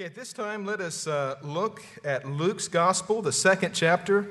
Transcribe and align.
Okay, 0.00 0.06
at 0.06 0.14
this 0.14 0.32
time, 0.32 0.64
let 0.64 0.80
us 0.80 1.08
uh, 1.08 1.38
look 1.42 1.82
at 2.04 2.24
Luke's 2.24 2.68
Gospel, 2.68 3.20
the 3.20 3.32
second 3.32 3.74
chapter. 3.74 4.28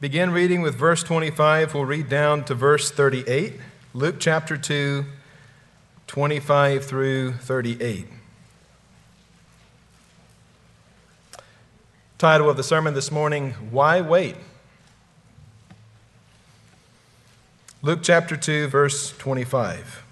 Begin 0.00 0.30
reading 0.30 0.62
with 0.62 0.74
verse 0.74 1.02
25. 1.02 1.74
We'll 1.74 1.84
read 1.84 2.08
down 2.08 2.44
to 2.44 2.54
verse 2.54 2.90
38. 2.90 3.60
Luke 3.92 4.16
chapter 4.18 4.56
2, 4.56 5.04
25 6.06 6.86
through 6.86 7.34
38. 7.34 8.06
Title 12.16 12.48
of 12.48 12.56
the 12.56 12.64
sermon 12.64 12.94
this 12.94 13.10
morning 13.10 13.50
Why 13.70 14.00
Wait? 14.00 14.36
Luke 17.82 18.00
chapter 18.02 18.34
2, 18.34 18.68
verse 18.68 19.14
25. 19.18 20.04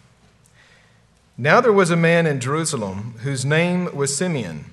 Now 1.38 1.62
there 1.62 1.72
was 1.72 1.90
a 1.90 1.96
man 1.96 2.26
in 2.26 2.38
Jerusalem 2.38 3.14
whose 3.22 3.46
name 3.46 3.88
was 3.96 4.14
Simeon. 4.14 4.72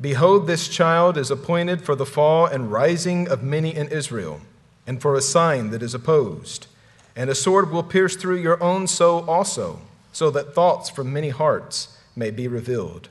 Behold, 0.00 0.46
this 0.46 0.68
child 0.68 1.16
is 1.16 1.30
appointed 1.30 1.82
for 1.82 1.94
the 1.94 2.06
fall 2.06 2.46
and 2.46 2.72
rising 2.72 3.28
of 3.28 3.42
many 3.42 3.74
in 3.74 3.88
Israel, 3.88 4.40
and 4.86 5.00
for 5.00 5.14
a 5.14 5.22
sign 5.22 5.70
that 5.70 5.82
is 5.82 5.94
opposed. 5.94 6.66
And 7.16 7.30
a 7.30 7.34
sword 7.34 7.70
will 7.70 7.84
pierce 7.84 8.16
through 8.16 8.38
your 8.38 8.62
own 8.62 8.86
soul 8.88 9.28
also, 9.30 9.80
so 10.12 10.30
that 10.30 10.54
thoughts 10.54 10.90
from 10.90 11.12
many 11.12 11.30
hearts 11.30 11.96
may 12.16 12.30
be 12.30 12.48
revealed. 12.48 13.08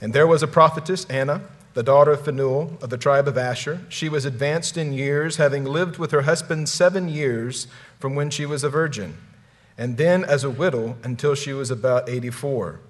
And 0.00 0.12
there 0.12 0.26
was 0.26 0.42
a 0.42 0.48
prophetess, 0.48 1.06
Anna, 1.06 1.42
the 1.72 1.82
daughter 1.82 2.12
of 2.12 2.24
Phanuel 2.24 2.78
of 2.80 2.90
the 2.90 2.98
tribe 2.98 3.28
of 3.28 3.36
Asher. 3.36 3.80
She 3.88 4.08
was 4.08 4.24
advanced 4.24 4.76
in 4.76 4.92
years, 4.92 5.36
having 5.36 5.64
lived 5.64 5.98
with 5.98 6.10
her 6.10 6.22
husband 6.22 6.68
seven 6.68 7.08
years 7.08 7.66
from 7.98 8.14
when 8.14 8.30
she 8.30 8.46
was 8.46 8.64
a 8.64 8.70
virgin, 8.70 9.16
and 9.76 9.96
then 9.96 10.24
as 10.24 10.44
a 10.44 10.50
widow 10.50 10.96
until 11.02 11.34
she 11.34 11.52
was 11.52 11.70
about 11.70 12.08
84. 12.08 12.80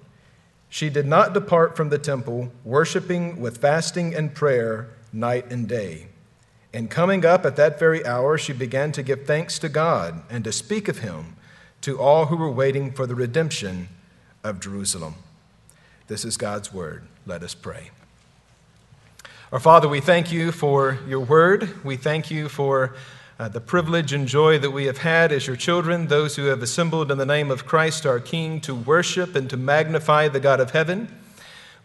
She 0.69 0.89
did 0.89 1.05
not 1.05 1.33
depart 1.33 1.77
from 1.77 1.89
the 1.89 1.97
temple, 1.97 2.51
worshiping 2.63 3.39
with 3.39 3.59
fasting 3.59 4.13
and 4.13 4.33
prayer 4.33 4.89
night 5.13 5.51
and 5.51 5.67
day. 5.67 6.07
And 6.73 6.91
coming 6.91 7.25
up 7.25 7.45
at 7.45 7.55
that 7.55 7.79
very 7.79 8.05
hour, 8.05 8.37
she 8.37 8.53
began 8.53 8.91
to 8.91 9.03
give 9.03 9.25
thanks 9.25 9.57
to 9.59 9.69
God 9.69 10.21
and 10.29 10.43
to 10.43 10.51
speak 10.51 10.87
of 10.87 10.99
him 10.99 11.35
to 11.81 11.99
all 11.99 12.25
who 12.25 12.35
were 12.35 12.51
waiting 12.51 12.91
for 12.91 13.07
the 13.07 13.15
redemption 13.15 13.87
of 14.43 14.59
Jerusalem. 14.59 15.15
This 16.07 16.25
is 16.25 16.37
God's 16.37 16.73
word. 16.73 17.07
Let 17.25 17.43
us 17.43 17.53
pray. 17.53 17.91
Our 19.51 19.59
Father, 19.59 19.87
we 19.87 20.01
thank 20.01 20.31
you 20.31 20.51
for 20.51 20.99
your 21.07 21.21
word. 21.21 21.83
We 21.85 21.95
thank 21.95 22.29
you 22.29 22.49
for 22.49 22.95
uh, 23.39 23.47
the 23.47 23.61
privilege 23.61 24.13
and 24.13 24.27
joy 24.27 24.57
that 24.57 24.71
we 24.71 24.85
have 24.85 24.99
had 24.99 25.31
as 25.31 25.45
your 25.45 25.55
children, 25.55 26.07
those 26.07 26.35
who 26.35 26.45
have 26.45 26.63
assembled 26.63 27.11
in 27.11 27.17
the 27.17 27.25
name 27.25 27.51
of 27.51 27.65
Christ 27.65 28.05
our 28.05 28.19
King 28.19 28.59
to 28.61 28.73
worship 28.73 29.35
and 29.35 29.49
to 29.49 29.57
magnify 29.57 30.27
the 30.27 30.39
God 30.39 30.59
of 30.59 30.71
heaven. 30.71 31.07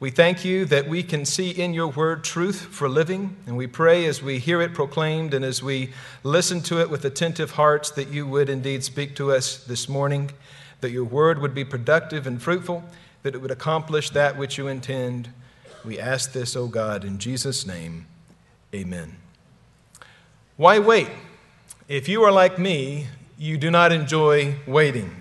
We 0.00 0.10
thank 0.10 0.44
you 0.44 0.64
that 0.64 0.88
we 0.88 1.02
can 1.02 1.24
see 1.24 1.50
in 1.50 1.74
your 1.74 1.88
word 1.88 2.24
truth 2.24 2.62
for 2.62 2.88
living, 2.88 3.36
and 3.46 3.56
we 3.56 3.66
pray 3.66 4.06
as 4.06 4.22
we 4.22 4.38
hear 4.38 4.60
it 4.60 4.74
proclaimed 4.74 5.32
and 5.34 5.44
as 5.44 5.62
we 5.62 5.92
listen 6.24 6.60
to 6.62 6.80
it 6.80 6.90
with 6.90 7.04
attentive 7.04 7.52
hearts 7.52 7.90
that 7.92 8.08
you 8.08 8.26
would 8.26 8.48
indeed 8.48 8.82
speak 8.82 9.14
to 9.16 9.30
us 9.30 9.62
this 9.62 9.88
morning, 9.88 10.32
that 10.80 10.90
your 10.90 11.04
word 11.04 11.38
would 11.38 11.54
be 11.54 11.64
productive 11.64 12.26
and 12.26 12.42
fruitful, 12.42 12.82
that 13.22 13.34
it 13.34 13.38
would 13.38 13.52
accomplish 13.52 14.10
that 14.10 14.36
which 14.36 14.58
you 14.58 14.66
intend. 14.66 15.28
We 15.84 16.00
ask 16.00 16.32
this, 16.32 16.56
O 16.56 16.66
God, 16.66 17.04
in 17.04 17.18
Jesus' 17.18 17.64
name. 17.64 18.06
Amen. 18.74 19.18
Why 20.56 20.80
wait? 20.80 21.10
If 21.92 22.08
you 22.08 22.22
are 22.22 22.32
like 22.32 22.58
me, 22.58 23.08
you 23.36 23.58
do 23.58 23.70
not 23.70 23.92
enjoy 23.92 24.54
waiting. 24.66 25.14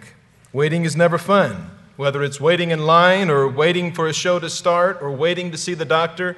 Waiting 0.54 0.86
is 0.86 0.96
never 0.96 1.18
fun, 1.18 1.70
whether 1.98 2.24
it's 2.24 2.40
waiting 2.40 2.72
in 2.72 2.86
line 2.86 3.30
or 3.30 3.46
waiting 3.46 3.94
for 3.94 4.08
a 4.08 4.14
show 4.14 4.40
to 4.40 4.50
start 4.50 5.02
or 5.02 5.12
waiting 5.12 5.52
to 5.52 5.58
see 5.58 5.74
the 5.74 5.84
doctor. 5.84 6.38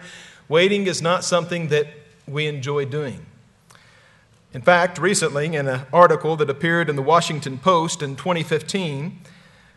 Waiting 0.50 0.88
is 0.88 1.04
not 1.04 1.24
something 1.24 1.68
that 1.68 1.86
we 2.28 2.48
enjoy 2.48 2.86
doing. 2.86 3.28
In 4.56 4.64
fact, 4.64 4.98
recently, 4.98 5.56
in 5.56 5.68
an 5.68 5.82
article 5.94 6.36
that 6.38 6.50
appeared 6.50 6.90
in 6.90 6.96
the 6.96 7.04
Washington 7.04 7.60
Post 7.60 8.02
in 8.02 8.16
2015, 8.16 9.20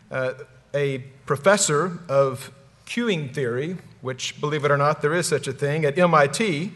uh, 0.09 0.33
a 0.73 0.97
professor 1.27 1.99
of 2.09 2.51
queuing 2.87 3.31
theory, 3.31 3.77
which, 4.01 4.41
believe 4.41 4.65
it 4.65 4.71
or 4.71 4.77
not, 4.77 5.03
there 5.03 5.13
is 5.13 5.27
such 5.27 5.47
a 5.47 5.53
thing 5.53 5.85
at 5.85 5.99
MIT, 5.99 6.71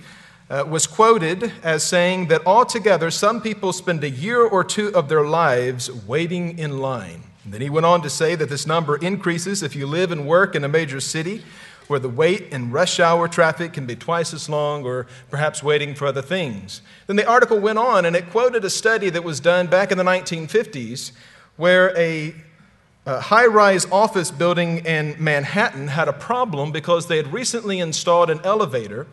uh, 0.51 0.65
was 0.67 0.85
quoted 0.85 1.53
as 1.63 1.85
saying 1.85 2.27
that 2.27 2.45
altogether 2.45 3.09
some 3.09 3.41
people 3.41 3.71
spend 3.71 4.03
a 4.03 4.09
year 4.09 4.41
or 4.41 4.65
two 4.65 4.93
of 4.93 5.07
their 5.07 5.25
lives 5.25 5.89
waiting 6.05 6.59
in 6.59 6.79
line. 6.79 7.23
And 7.45 7.53
then 7.53 7.61
he 7.61 7.69
went 7.69 7.85
on 7.85 8.01
to 8.01 8.09
say 8.09 8.35
that 8.35 8.49
this 8.49 8.67
number 8.67 8.97
increases 8.97 9.63
if 9.63 9.77
you 9.77 9.87
live 9.87 10.11
and 10.11 10.27
work 10.27 10.53
in 10.53 10.65
a 10.65 10.67
major 10.67 10.99
city 10.99 11.41
where 11.87 11.99
the 11.99 12.09
wait 12.09 12.51
in 12.51 12.69
rush 12.69 12.99
hour 12.99 13.29
traffic 13.29 13.71
can 13.71 13.85
be 13.85 13.95
twice 13.95 14.33
as 14.33 14.49
long 14.49 14.83
or 14.83 15.07
perhaps 15.29 15.63
waiting 15.63 15.95
for 15.95 16.05
other 16.05 16.21
things. 16.21 16.81
Then 17.07 17.15
the 17.15 17.27
article 17.27 17.59
went 17.59 17.79
on 17.79 18.03
and 18.05 18.15
it 18.15 18.29
quoted 18.29 18.65
a 18.65 18.69
study 18.69 19.09
that 19.09 19.23
was 19.23 19.39
done 19.39 19.67
back 19.67 19.89
in 19.91 19.97
the 19.97 20.03
1950s 20.03 21.13
where 21.55 21.97
a 21.97 22.35
a 23.03 23.19
high 23.19 23.47
rise 23.47 23.87
office 23.91 24.29
building 24.29 24.77
in 24.85 25.15
Manhattan 25.17 25.87
had 25.87 26.07
a 26.07 26.13
problem 26.13 26.71
because 26.71 27.07
they 27.07 27.17
had 27.17 27.33
recently 27.33 27.79
installed 27.79 28.29
an 28.29 28.39
elevator 28.43 29.07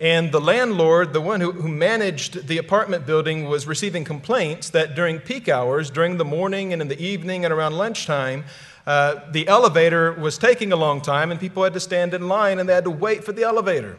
and 0.00 0.32
the 0.32 0.40
landlord, 0.40 1.12
the 1.12 1.20
one 1.20 1.42
who, 1.42 1.52
who 1.52 1.68
managed 1.68 2.46
the 2.48 2.56
apartment 2.56 3.04
building, 3.04 3.44
was 3.44 3.66
receiving 3.66 4.02
complaints 4.02 4.70
that 4.70 4.94
during 4.94 5.18
peak 5.18 5.46
hours, 5.46 5.90
during 5.90 6.16
the 6.16 6.24
morning 6.24 6.72
and 6.72 6.80
in 6.80 6.88
the 6.88 6.98
evening 6.98 7.44
and 7.44 7.52
around 7.52 7.74
lunchtime, 7.74 8.44
uh, 8.86 9.20
the 9.30 9.46
elevator 9.46 10.12
was 10.14 10.38
taking 10.38 10.72
a 10.72 10.76
long 10.76 11.02
time 11.02 11.30
and 11.30 11.38
people 11.38 11.62
had 11.62 11.74
to 11.74 11.80
stand 11.80 12.14
in 12.14 12.28
line 12.28 12.58
and 12.58 12.66
they 12.66 12.72
had 12.72 12.84
to 12.84 12.90
wait 12.90 13.24
for 13.24 13.32
the 13.32 13.42
elevator. 13.42 13.98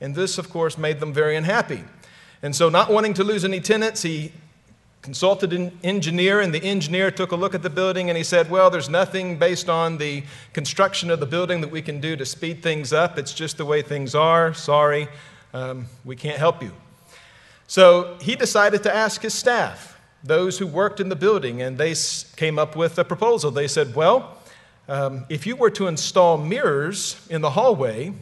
And 0.00 0.14
this, 0.14 0.38
of 0.38 0.48
course, 0.50 0.78
made 0.78 1.00
them 1.00 1.12
very 1.12 1.34
unhappy. 1.34 1.82
And 2.42 2.54
so, 2.54 2.68
not 2.68 2.88
wanting 2.88 3.14
to 3.14 3.24
lose 3.24 3.44
any 3.44 3.60
tenants, 3.60 4.02
he 4.02 4.32
consulted 5.02 5.52
an 5.52 5.76
engineer, 5.82 6.40
and 6.40 6.54
the 6.54 6.62
engineer 6.62 7.10
took 7.10 7.32
a 7.32 7.36
look 7.36 7.54
at 7.54 7.62
the 7.62 7.70
building 7.70 8.08
and 8.08 8.16
he 8.16 8.22
said, 8.24 8.48
Well, 8.48 8.70
there's 8.70 8.88
nothing 8.88 9.36
based 9.38 9.68
on 9.68 9.98
the 9.98 10.22
construction 10.52 11.10
of 11.10 11.20
the 11.20 11.26
building 11.26 11.60
that 11.60 11.70
we 11.70 11.82
can 11.82 12.00
do 12.00 12.16
to 12.16 12.24
speed 12.24 12.62
things 12.62 12.92
up. 12.92 13.18
It's 13.18 13.34
just 13.34 13.58
the 13.58 13.64
way 13.66 13.82
things 13.82 14.14
are. 14.14 14.54
Sorry 14.54 15.08
um, 15.52 15.86
we 16.04 16.16
can't 16.16 16.38
help 16.38 16.62
you. 16.62 16.72
So 17.66 18.16
he 18.20 18.34
decided 18.36 18.82
to 18.82 18.94
ask 18.94 19.22
his 19.22 19.34
staff, 19.34 19.98
those 20.22 20.58
who 20.58 20.66
worked 20.66 21.00
in 21.00 21.08
the 21.08 21.16
building, 21.16 21.62
and 21.62 21.78
they 21.78 21.94
came 22.36 22.58
up 22.58 22.76
with 22.76 22.98
a 22.98 23.04
proposal. 23.04 23.50
They 23.50 23.68
said, 23.68 23.94
Well, 23.94 24.36
um, 24.88 25.24
if 25.28 25.46
you 25.46 25.56
were 25.56 25.70
to 25.70 25.86
install 25.86 26.36
mirrors 26.36 27.26
in 27.30 27.40
the 27.40 27.50
hallway, 27.50 28.12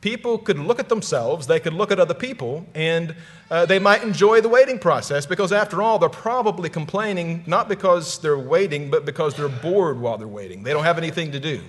people 0.00 0.38
could 0.38 0.58
look 0.58 0.78
at 0.78 0.88
themselves, 0.88 1.46
they 1.46 1.60
could 1.60 1.72
look 1.72 1.90
at 1.90 1.98
other 1.98 2.14
people, 2.14 2.66
and 2.74 3.14
uh, 3.50 3.66
they 3.66 3.78
might 3.78 4.02
enjoy 4.02 4.40
the 4.40 4.48
waiting 4.48 4.78
process 4.78 5.26
because, 5.26 5.52
after 5.52 5.80
all, 5.80 5.98
they're 5.98 6.08
probably 6.08 6.68
complaining 6.68 7.44
not 7.46 7.68
because 7.68 8.18
they're 8.18 8.38
waiting, 8.38 8.90
but 8.90 9.04
because 9.04 9.34
they're 9.34 9.48
bored 9.48 9.98
while 9.98 10.18
they're 10.18 10.28
waiting. 10.28 10.62
They 10.62 10.72
don't 10.72 10.84
have 10.84 10.98
anything 10.98 11.32
to 11.32 11.40
do. 11.40 11.60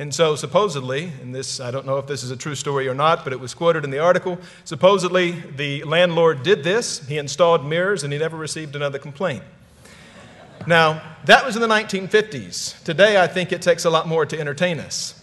And 0.00 0.14
so, 0.14 0.34
supposedly, 0.34 1.12
and 1.20 1.34
this, 1.34 1.60
I 1.60 1.70
don't 1.70 1.84
know 1.84 1.98
if 1.98 2.06
this 2.06 2.22
is 2.22 2.30
a 2.30 2.36
true 2.36 2.54
story 2.54 2.88
or 2.88 2.94
not, 2.94 3.22
but 3.22 3.34
it 3.34 3.38
was 3.38 3.52
quoted 3.52 3.84
in 3.84 3.90
the 3.90 3.98
article. 3.98 4.38
Supposedly, 4.64 5.32
the 5.32 5.84
landlord 5.84 6.42
did 6.42 6.64
this. 6.64 7.06
He 7.06 7.18
installed 7.18 7.66
mirrors 7.66 8.02
and 8.02 8.10
he 8.10 8.18
never 8.18 8.38
received 8.38 8.74
another 8.74 8.98
complaint. 8.98 9.44
Now, 10.66 11.02
that 11.26 11.44
was 11.44 11.54
in 11.54 11.60
the 11.60 11.68
1950s. 11.68 12.82
Today, 12.82 13.20
I 13.22 13.26
think 13.26 13.52
it 13.52 13.60
takes 13.60 13.84
a 13.84 13.90
lot 13.90 14.08
more 14.08 14.24
to 14.24 14.40
entertain 14.40 14.80
us. 14.80 15.22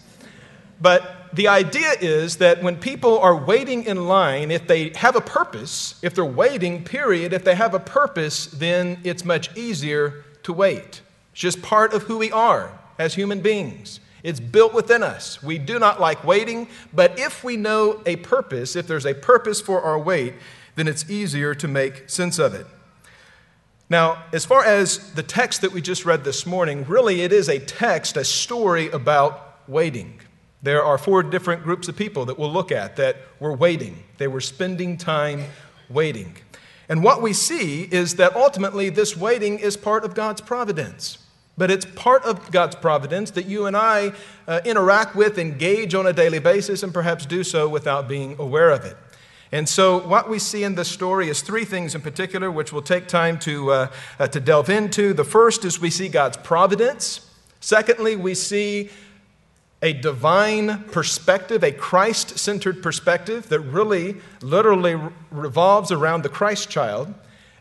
But 0.80 1.26
the 1.32 1.48
idea 1.48 1.94
is 2.00 2.36
that 2.36 2.62
when 2.62 2.76
people 2.76 3.18
are 3.18 3.34
waiting 3.34 3.82
in 3.82 4.06
line, 4.06 4.52
if 4.52 4.68
they 4.68 4.90
have 4.90 5.16
a 5.16 5.20
purpose, 5.20 5.98
if 6.04 6.14
they're 6.14 6.24
waiting, 6.24 6.84
period, 6.84 7.32
if 7.32 7.42
they 7.42 7.56
have 7.56 7.74
a 7.74 7.80
purpose, 7.80 8.46
then 8.46 9.00
it's 9.02 9.24
much 9.24 9.56
easier 9.56 10.24
to 10.44 10.52
wait. 10.52 11.02
It's 11.32 11.40
just 11.40 11.62
part 11.62 11.92
of 11.92 12.04
who 12.04 12.16
we 12.18 12.30
are 12.30 12.78
as 12.96 13.16
human 13.16 13.40
beings. 13.40 13.98
It's 14.28 14.40
built 14.40 14.74
within 14.74 15.02
us. 15.02 15.42
We 15.42 15.56
do 15.56 15.78
not 15.78 16.00
like 16.00 16.22
waiting, 16.22 16.68
but 16.92 17.18
if 17.18 17.42
we 17.42 17.56
know 17.56 18.02
a 18.04 18.16
purpose, 18.16 18.76
if 18.76 18.86
there's 18.86 19.06
a 19.06 19.14
purpose 19.14 19.58
for 19.58 19.80
our 19.80 19.98
wait, 19.98 20.34
then 20.74 20.86
it's 20.86 21.08
easier 21.08 21.54
to 21.54 21.66
make 21.66 22.10
sense 22.10 22.38
of 22.38 22.52
it. 22.52 22.66
Now, 23.88 24.24
as 24.34 24.44
far 24.44 24.62
as 24.62 25.14
the 25.14 25.22
text 25.22 25.62
that 25.62 25.72
we 25.72 25.80
just 25.80 26.04
read 26.04 26.24
this 26.24 26.44
morning, 26.44 26.84
really 26.84 27.22
it 27.22 27.32
is 27.32 27.48
a 27.48 27.58
text, 27.58 28.18
a 28.18 28.24
story 28.24 28.90
about 28.90 29.66
waiting. 29.66 30.20
There 30.62 30.84
are 30.84 30.98
four 30.98 31.22
different 31.22 31.62
groups 31.62 31.88
of 31.88 31.96
people 31.96 32.26
that 32.26 32.38
we'll 32.38 32.52
look 32.52 32.70
at 32.70 32.96
that 32.96 33.16
were 33.40 33.56
waiting. 33.56 34.04
They 34.18 34.28
were 34.28 34.42
spending 34.42 34.98
time 34.98 35.46
waiting. 35.88 36.36
And 36.86 37.02
what 37.02 37.22
we 37.22 37.32
see 37.32 37.84
is 37.84 38.16
that 38.16 38.36
ultimately 38.36 38.90
this 38.90 39.16
waiting 39.16 39.58
is 39.58 39.78
part 39.78 40.04
of 40.04 40.14
God's 40.14 40.42
providence. 40.42 41.16
But 41.58 41.72
it's 41.72 41.84
part 41.84 42.24
of 42.24 42.50
God's 42.52 42.76
providence 42.76 43.32
that 43.32 43.46
you 43.46 43.66
and 43.66 43.76
I 43.76 44.12
uh, 44.46 44.60
interact 44.64 45.16
with, 45.16 45.38
engage 45.38 45.92
on 45.92 46.06
a 46.06 46.12
daily 46.12 46.38
basis, 46.38 46.84
and 46.84 46.94
perhaps 46.94 47.26
do 47.26 47.42
so 47.42 47.68
without 47.68 48.08
being 48.08 48.36
aware 48.38 48.70
of 48.70 48.84
it. 48.84 48.96
And 49.50 49.68
so, 49.68 49.98
what 50.06 50.28
we 50.28 50.38
see 50.38 50.62
in 50.62 50.76
this 50.76 50.88
story 50.88 51.28
is 51.28 51.42
three 51.42 51.64
things 51.64 51.94
in 51.94 52.00
particular, 52.00 52.50
which 52.50 52.72
we'll 52.72 52.82
take 52.82 53.08
time 53.08 53.38
to, 53.40 53.70
uh, 53.72 53.90
uh, 54.18 54.28
to 54.28 54.40
delve 54.40 54.70
into. 54.70 55.12
The 55.12 55.24
first 55.24 55.64
is 55.64 55.80
we 55.80 55.90
see 55.90 56.08
God's 56.08 56.36
providence. 56.36 57.28
Secondly, 57.60 58.14
we 58.14 58.34
see 58.34 58.90
a 59.82 59.92
divine 59.92 60.84
perspective, 60.84 61.64
a 61.64 61.72
Christ 61.72 62.38
centered 62.38 62.82
perspective 62.82 63.48
that 63.48 63.60
really, 63.60 64.16
literally 64.42 65.00
revolves 65.30 65.90
around 65.90 66.22
the 66.22 66.28
Christ 66.28 66.68
child. 66.68 67.14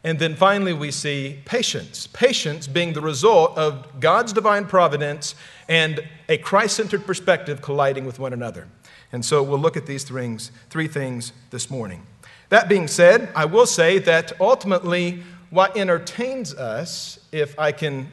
And 0.08 0.18
then 0.20 0.38
finally, 0.38 0.72
we 0.72 0.92
see 0.92 1.42
patience. 1.44 2.08
Patience 2.08 2.66
being 2.66 2.94
the 2.94 3.02
result 3.02 3.58
of 3.58 4.00
God's 4.00 4.32
divine 4.32 4.64
providence 4.64 5.36
and 5.68 6.00
a 6.30 6.38
Christ 6.38 6.78
centered 6.78 7.06
perspective 7.06 7.62
colliding 7.62 8.06
with 8.06 8.18
one 8.18 8.32
another. 8.32 8.70
And 9.12 9.26
so 9.26 9.44
we'll 9.44 9.60
look 9.60 9.76
at 9.76 9.86
these 9.86 10.06
things, 10.06 10.50
three 10.70 10.88
things 10.88 11.34
this 11.50 11.70
morning. 11.70 12.08
That 12.48 12.70
being 12.70 12.88
said, 12.88 13.30
I 13.36 13.44
will 13.44 13.66
say 13.66 14.00
that 14.00 14.32
ultimately, 14.40 15.24
what 15.50 15.76
entertains 15.76 16.54
us, 16.54 17.20
if 17.34 17.60
I 17.60 17.74
can 17.74 18.10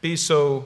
be 0.00 0.16
so 0.16 0.64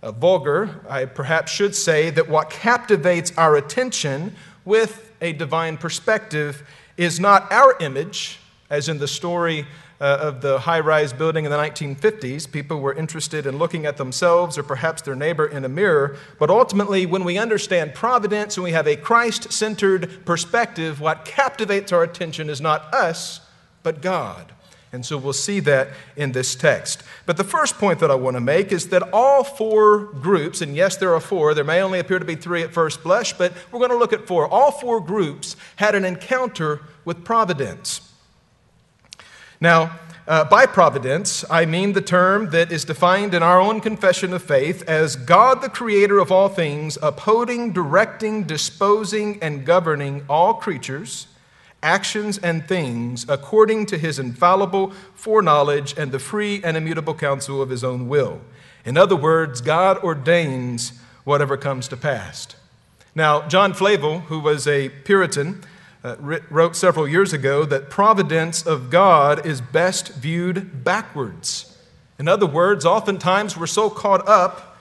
uh, 0.00 0.12
vulgar, 0.12 0.80
I 0.88 1.06
perhaps 1.06 1.50
should 1.50 1.74
say 1.74 2.10
that 2.10 2.28
what 2.28 2.50
captivates 2.50 3.36
our 3.36 3.56
attention 3.56 4.36
with 4.64 5.10
a 5.20 5.32
divine 5.32 5.76
perspective 5.76 6.62
is 6.96 7.18
not 7.18 7.50
our 7.50 7.76
image, 7.80 8.38
as 8.70 8.88
in 8.88 8.98
the 8.98 9.08
story 9.08 9.66
uh, 10.00 10.18
of 10.20 10.40
the 10.40 10.60
high 10.60 10.80
rise 10.80 11.12
building 11.12 11.44
in 11.44 11.50
the 11.50 11.56
1950s. 11.56 12.50
People 12.50 12.80
were 12.80 12.92
interested 12.92 13.46
in 13.46 13.58
looking 13.58 13.86
at 13.86 13.96
themselves 13.96 14.56
or 14.56 14.62
perhaps 14.62 15.02
their 15.02 15.16
neighbor 15.16 15.46
in 15.46 15.64
a 15.64 15.68
mirror. 15.68 16.16
But 16.38 16.50
ultimately, 16.50 17.06
when 17.06 17.24
we 17.24 17.38
understand 17.38 17.94
providence 17.94 18.56
and 18.56 18.64
we 18.64 18.72
have 18.72 18.86
a 18.86 18.96
Christ 18.96 19.52
centered 19.52 20.24
perspective, 20.24 21.00
what 21.00 21.24
captivates 21.24 21.92
our 21.92 22.02
attention 22.02 22.48
is 22.48 22.60
not 22.60 22.92
us, 22.94 23.40
but 23.82 24.00
God. 24.00 24.52
And 24.90 25.04
so 25.04 25.18
we'll 25.18 25.34
see 25.34 25.60
that 25.60 25.88
in 26.16 26.32
this 26.32 26.54
text. 26.54 27.02
But 27.26 27.36
the 27.36 27.44
first 27.44 27.76
point 27.76 27.98
that 28.00 28.10
I 28.10 28.14
want 28.14 28.36
to 28.36 28.40
make 28.40 28.72
is 28.72 28.88
that 28.88 29.02
all 29.12 29.44
four 29.44 30.04
groups, 30.04 30.62
and 30.62 30.74
yes, 30.74 30.96
there 30.96 31.14
are 31.14 31.20
four, 31.20 31.52
there 31.52 31.64
may 31.64 31.82
only 31.82 31.98
appear 31.98 32.18
to 32.18 32.24
be 32.24 32.36
three 32.36 32.62
at 32.62 32.72
first 32.72 33.02
blush, 33.02 33.34
but 33.34 33.52
we're 33.70 33.80
going 33.80 33.90
to 33.90 33.98
look 33.98 34.14
at 34.14 34.26
four. 34.26 34.48
All 34.48 34.70
four 34.70 35.00
groups 35.00 35.56
had 35.76 35.94
an 35.94 36.06
encounter 36.06 36.80
with 37.04 37.22
providence. 37.22 38.07
Now, 39.60 39.98
uh, 40.28 40.44
by 40.44 40.66
providence, 40.66 41.44
I 41.50 41.64
mean 41.64 41.94
the 41.94 42.02
term 42.02 42.50
that 42.50 42.70
is 42.70 42.84
defined 42.84 43.32
in 43.32 43.42
our 43.42 43.60
own 43.60 43.80
confession 43.80 44.32
of 44.32 44.42
faith 44.42 44.82
as 44.86 45.16
God, 45.16 45.62
the 45.62 45.70
creator 45.70 46.18
of 46.18 46.30
all 46.30 46.48
things, 46.48 46.98
upholding, 47.00 47.72
directing, 47.72 48.44
disposing, 48.44 49.42
and 49.42 49.64
governing 49.64 50.24
all 50.28 50.54
creatures, 50.54 51.28
actions, 51.82 52.38
and 52.38 52.68
things 52.68 53.24
according 53.28 53.86
to 53.86 53.98
his 53.98 54.18
infallible 54.18 54.92
foreknowledge 55.14 55.96
and 55.96 56.12
the 56.12 56.18
free 56.18 56.60
and 56.62 56.76
immutable 56.76 57.14
counsel 57.14 57.62
of 57.62 57.70
his 57.70 57.82
own 57.82 58.06
will. 58.06 58.40
In 58.84 58.96
other 58.96 59.16
words, 59.16 59.60
God 59.60 59.98
ordains 60.04 60.92
whatever 61.24 61.56
comes 61.56 61.88
to 61.88 61.96
pass. 61.96 62.48
Now, 63.14 63.48
John 63.48 63.72
Flavel, 63.72 64.20
who 64.20 64.38
was 64.40 64.68
a 64.68 64.90
Puritan, 64.90 65.64
uh, 66.04 66.16
wrote 66.18 66.76
several 66.76 67.08
years 67.08 67.32
ago 67.32 67.64
that 67.64 67.90
providence 67.90 68.66
of 68.66 68.90
God 68.90 69.44
is 69.44 69.60
best 69.60 70.14
viewed 70.14 70.84
backwards. 70.84 71.76
In 72.18 72.28
other 72.28 72.46
words, 72.46 72.84
oftentimes 72.84 73.56
we're 73.56 73.66
so 73.66 73.90
caught 73.90 74.26
up, 74.28 74.76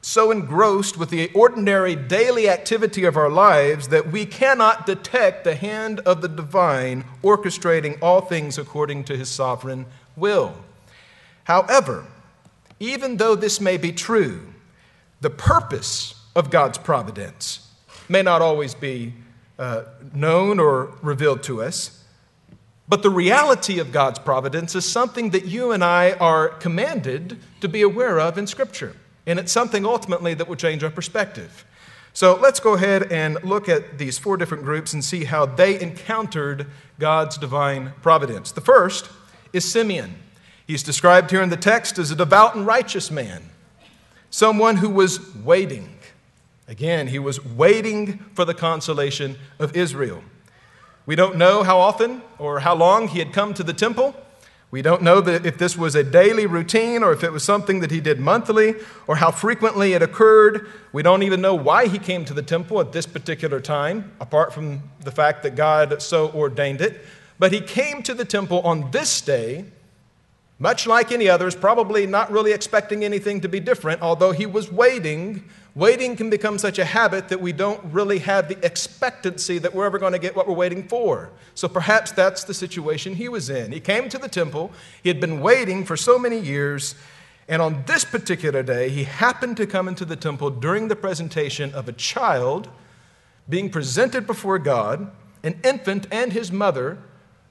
so 0.00 0.30
engrossed 0.30 0.96
with 0.96 1.10
the 1.10 1.30
ordinary 1.32 1.94
daily 1.94 2.48
activity 2.48 3.04
of 3.04 3.16
our 3.16 3.30
lives 3.30 3.88
that 3.88 4.10
we 4.10 4.26
cannot 4.26 4.84
detect 4.84 5.44
the 5.44 5.54
hand 5.54 6.00
of 6.00 6.20
the 6.20 6.28
divine 6.28 7.04
orchestrating 7.22 7.98
all 8.02 8.20
things 8.20 8.58
according 8.58 9.04
to 9.04 9.16
his 9.16 9.28
sovereign 9.28 9.86
will. 10.16 10.54
However, 11.44 12.06
even 12.80 13.16
though 13.16 13.34
this 13.34 13.60
may 13.60 13.76
be 13.76 13.92
true, 13.92 14.52
the 15.20 15.30
purpose 15.30 16.14
of 16.34 16.50
God's 16.50 16.78
providence 16.78 17.68
may 18.08 18.22
not 18.22 18.42
always 18.42 18.74
be 18.74 19.14
uh, 19.58 19.82
known 20.14 20.58
or 20.58 20.94
revealed 21.02 21.42
to 21.44 21.62
us. 21.62 22.02
But 22.88 23.02
the 23.02 23.10
reality 23.10 23.78
of 23.78 23.92
God's 23.92 24.18
providence 24.18 24.74
is 24.74 24.84
something 24.84 25.30
that 25.30 25.46
you 25.46 25.72
and 25.72 25.82
I 25.82 26.12
are 26.12 26.48
commanded 26.48 27.38
to 27.60 27.68
be 27.68 27.82
aware 27.82 28.20
of 28.20 28.36
in 28.36 28.46
Scripture. 28.46 28.96
And 29.26 29.38
it's 29.38 29.52
something 29.52 29.86
ultimately 29.86 30.34
that 30.34 30.48
will 30.48 30.56
change 30.56 30.82
our 30.82 30.90
perspective. 30.90 31.64
So 32.12 32.36
let's 32.36 32.60
go 32.60 32.74
ahead 32.74 33.10
and 33.10 33.42
look 33.42 33.68
at 33.68 33.96
these 33.96 34.18
four 34.18 34.36
different 34.36 34.64
groups 34.64 34.92
and 34.92 35.02
see 35.02 35.24
how 35.24 35.46
they 35.46 35.80
encountered 35.80 36.66
God's 36.98 37.38
divine 37.38 37.92
providence. 38.02 38.52
The 38.52 38.60
first 38.60 39.08
is 39.52 39.70
Simeon. 39.70 40.16
He's 40.66 40.82
described 40.82 41.30
here 41.30 41.42
in 41.42 41.48
the 41.48 41.56
text 41.56 41.98
as 41.98 42.10
a 42.10 42.16
devout 42.16 42.54
and 42.54 42.66
righteous 42.66 43.10
man, 43.10 43.42
someone 44.28 44.76
who 44.76 44.90
was 44.90 45.34
waiting. 45.36 45.96
Again, 46.68 47.08
he 47.08 47.18
was 47.18 47.44
waiting 47.44 48.18
for 48.34 48.44
the 48.44 48.54
consolation 48.54 49.36
of 49.58 49.76
Israel. 49.76 50.22
We 51.04 51.16
don't 51.16 51.36
know 51.36 51.64
how 51.64 51.78
often 51.78 52.22
or 52.38 52.60
how 52.60 52.74
long 52.74 53.08
he 53.08 53.18
had 53.18 53.32
come 53.32 53.54
to 53.54 53.64
the 53.64 53.72
temple. 53.72 54.14
We 54.70 54.80
don't 54.80 55.02
know 55.02 55.18
if 55.18 55.58
this 55.58 55.76
was 55.76 55.94
a 55.94 56.02
daily 56.02 56.46
routine 56.46 57.02
or 57.02 57.12
if 57.12 57.22
it 57.22 57.30
was 57.30 57.44
something 57.44 57.80
that 57.80 57.90
he 57.90 58.00
did 58.00 58.18
monthly 58.18 58.76
or 59.06 59.16
how 59.16 59.30
frequently 59.30 59.92
it 59.92 60.00
occurred. 60.00 60.66
We 60.92 61.02
don't 61.02 61.22
even 61.24 61.42
know 61.42 61.54
why 61.54 61.88
he 61.88 61.98
came 61.98 62.24
to 62.24 62.32
the 62.32 62.42
temple 62.42 62.80
at 62.80 62.92
this 62.92 63.04
particular 63.04 63.60
time, 63.60 64.12
apart 64.18 64.54
from 64.54 64.82
the 65.00 65.10
fact 65.10 65.42
that 65.42 65.56
God 65.56 66.00
so 66.00 66.30
ordained 66.30 66.80
it. 66.80 67.04
But 67.38 67.52
he 67.52 67.60
came 67.60 68.02
to 68.04 68.14
the 68.14 68.24
temple 68.24 68.60
on 68.60 68.90
this 68.92 69.20
day, 69.20 69.66
much 70.58 70.86
like 70.86 71.12
any 71.12 71.28
others, 71.28 71.54
probably 71.54 72.06
not 72.06 72.30
really 72.30 72.52
expecting 72.52 73.04
anything 73.04 73.42
to 73.42 73.48
be 73.48 73.60
different, 73.60 74.00
although 74.00 74.32
he 74.32 74.46
was 74.46 74.72
waiting 74.72 75.44
Waiting 75.74 76.16
can 76.16 76.28
become 76.28 76.58
such 76.58 76.78
a 76.78 76.84
habit 76.84 77.30
that 77.30 77.40
we 77.40 77.50
don't 77.50 77.82
really 77.92 78.18
have 78.18 78.46
the 78.48 78.58
expectancy 78.64 79.56
that 79.58 79.74
we're 79.74 79.86
ever 79.86 79.98
going 79.98 80.12
to 80.12 80.18
get 80.18 80.36
what 80.36 80.46
we're 80.46 80.54
waiting 80.54 80.86
for. 80.86 81.30
So 81.54 81.66
perhaps 81.66 82.12
that's 82.12 82.44
the 82.44 82.52
situation 82.52 83.14
he 83.14 83.28
was 83.28 83.48
in. 83.48 83.72
He 83.72 83.80
came 83.80 84.10
to 84.10 84.18
the 84.18 84.28
temple, 84.28 84.70
he 85.02 85.08
had 85.08 85.18
been 85.18 85.40
waiting 85.40 85.86
for 85.86 85.96
so 85.96 86.18
many 86.18 86.38
years, 86.38 86.94
and 87.48 87.62
on 87.62 87.84
this 87.86 88.04
particular 88.04 88.62
day, 88.62 88.90
he 88.90 89.04
happened 89.04 89.56
to 89.56 89.66
come 89.66 89.88
into 89.88 90.04
the 90.04 90.16
temple 90.16 90.50
during 90.50 90.88
the 90.88 90.96
presentation 90.96 91.72
of 91.72 91.88
a 91.88 91.92
child 91.92 92.68
being 93.48 93.70
presented 93.70 94.26
before 94.26 94.58
God, 94.58 95.10
an 95.42 95.58
infant 95.64 96.06
and 96.10 96.32
his 96.32 96.52
mother 96.52 96.98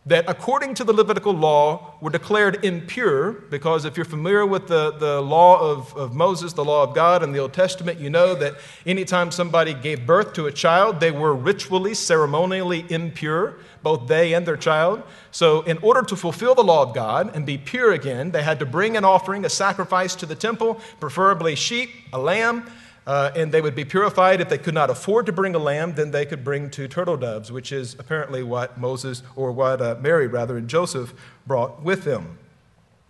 that, 0.08 0.25
according 0.27 0.74
to 0.74 0.84
the 0.84 0.93
Levitical 0.93 1.31
law, 1.31 1.93
were 2.01 2.10
declared 2.10 2.65
impure, 2.65 3.34
because 3.34 3.86
if 3.86 3.96
you're 3.96 4.05
familiar 4.05 4.48
with 4.48 4.67
the, 4.67 4.91
the 4.98 5.22
law 5.22 5.60
of, 5.60 5.96
of 5.96 6.15
Moses, 6.15 6.53
the 6.53 6.65
law 6.65 6.84
of 6.84 6.96
God 6.96 7.22
in 7.22 7.31
the 7.31 7.38
Old 7.38 7.53
Testament, 7.53 8.00
you 8.00 8.10
know 8.10 8.34
that 8.34 8.55
anytime 8.88 9.29
somebody 9.29 9.75
gave 9.75 10.08
birth 10.08 10.34
to 10.34 10.48
a 10.48 10.51
child, 10.51 11.00
they 11.00 11.12
were 11.12 11.36
ritually, 11.36 11.93
ceremonially 11.93 12.84
impure, 12.89 13.58
both 13.84 14.08
they 14.08 14.34
and 14.34 14.43
their 14.43 14.58
child. 14.58 15.03
So, 15.29 15.62
in 15.62 15.77
order 15.79 16.01
to 16.01 16.15
fulfill 16.15 16.55
the 16.55 16.63
law 16.63 16.81
of 16.81 16.96
God 16.96 17.36
and 17.36 17.46
be 17.46 17.60
pure 17.60 17.91
again, 17.91 18.31
they 18.31 18.41
had 18.41 18.58
to 18.60 18.65
bring 18.65 18.98
an 18.98 19.05
offering, 19.05 19.46
a 19.46 19.50
sacrifice 19.50 20.15
to 20.15 20.25
the 20.25 20.36
temple, 20.36 20.81
preferably 21.00 21.53
sheep, 21.53 21.91
a 22.12 22.17
lamb. 22.17 22.65
Uh, 23.08 23.31
and 23.36 23.51
they 23.51 23.62
would 23.62 23.75
be 23.75 23.84
purified. 23.84 24.41
If 24.41 24.50
they 24.50 24.60
could 24.60 24.75
not 24.75 24.89
afford 24.89 25.25
to 25.25 25.31
bring 25.31 25.55
a 25.55 25.60
lamb, 25.60 25.96
then 25.96 26.12
they 26.12 26.25
could 26.25 26.43
bring 26.43 26.70
two 26.70 26.88
turtle 26.88 27.17
doves, 27.17 27.51
which 27.51 27.72
is 27.72 27.96
apparently 27.98 28.43
what 28.43 28.77
Moses, 28.77 29.24
or 29.36 29.51
what 29.51 29.81
uh, 29.81 29.96
Mary, 30.00 30.27
rather, 30.27 30.55
and 30.55 30.67
Joseph 30.67 31.13
brought 31.48 31.81
with 31.81 32.03
them. 32.03 32.38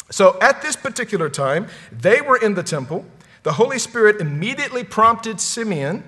So 0.10 0.38
at 0.41 0.62
this 0.62 0.75
particular 0.75 1.29
time, 1.29 1.67
they 1.91 2.21
were 2.21 2.38
in 2.38 2.53
the 2.53 2.63
temple. 2.63 3.05
The 3.43 3.53
Holy 3.53 3.79
Spirit 3.79 4.21
immediately 4.21 4.83
prompted 4.83 5.39
Simeon 5.39 6.03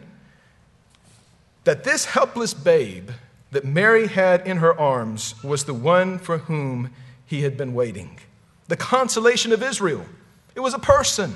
that 1.63 1.83
this 1.83 2.05
helpless 2.05 2.53
babe 2.53 3.09
that 3.51 3.65
Mary 3.65 4.07
had 4.07 4.45
in 4.45 4.57
her 4.57 4.77
arms 4.77 5.35
was 5.43 5.65
the 5.65 5.73
one 5.73 6.19
for 6.19 6.39
whom 6.39 6.91
he 7.25 7.41
had 7.41 7.55
been 7.55 7.73
waiting. 7.73 8.19
The 8.67 8.75
consolation 8.75 9.51
of 9.51 9.63
Israel. 9.63 10.05
It 10.55 10.59
was 10.59 10.73
a 10.73 10.79
person, 10.79 11.35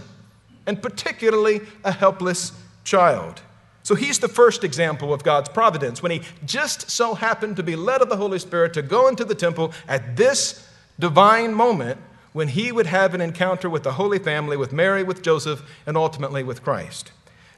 and 0.67 0.81
particularly 0.81 1.61
a 1.83 1.91
helpless 1.91 2.51
child. 2.83 3.41
So 3.81 3.95
he's 3.95 4.19
the 4.19 4.27
first 4.27 4.63
example 4.65 5.13
of 5.13 5.23
God's 5.23 5.47
providence 5.49 6.03
when 6.03 6.11
he 6.11 6.21
just 6.45 6.91
so 6.91 7.15
happened 7.15 7.55
to 7.55 7.63
be 7.63 7.75
led 7.75 8.01
of 8.01 8.09
the 8.09 8.17
Holy 8.17 8.37
Spirit 8.37 8.73
to 8.73 8.81
go 8.81 9.07
into 9.07 9.23
the 9.23 9.33
temple 9.33 9.73
at 9.87 10.17
this 10.17 10.69
divine 10.99 11.53
moment 11.53 11.99
when 12.33 12.49
he 12.49 12.71
would 12.71 12.85
have 12.85 13.13
an 13.13 13.21
encounter 13.21 13.69
with 13.69 13.83
the 13.83 13.93
Holy 13.93 14.19
Family, 14.19 14.57
with 14.57 14.73
Mary, 14.73 15.03
with 15.03 15.21
Joseph, 15.21 15.63
and 15.85 15.95
ultimately 15.95 16.43
with 16.43 16.63
Christ. 16.63 17.11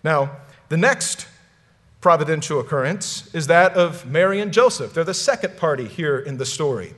Now, 0.03 0.37
the 0.69 0.77
next 0.77 1.27
providential 1.99 2.59
occurrence 2.59 3.33
is 3.33 3.47
that 3.47 3.73
of 3.73 4.05
Mary 4.05 4.39
and 4.39 4.53
Joseph. 4.53 4.93
They're 4.93 5.03
the 5.03 5.13
second 5.13 5.57
party 5.57 5.87
here 5.87 6.19
in 6.19 6.37
the 6.37 6.45
story. 6.45 6.93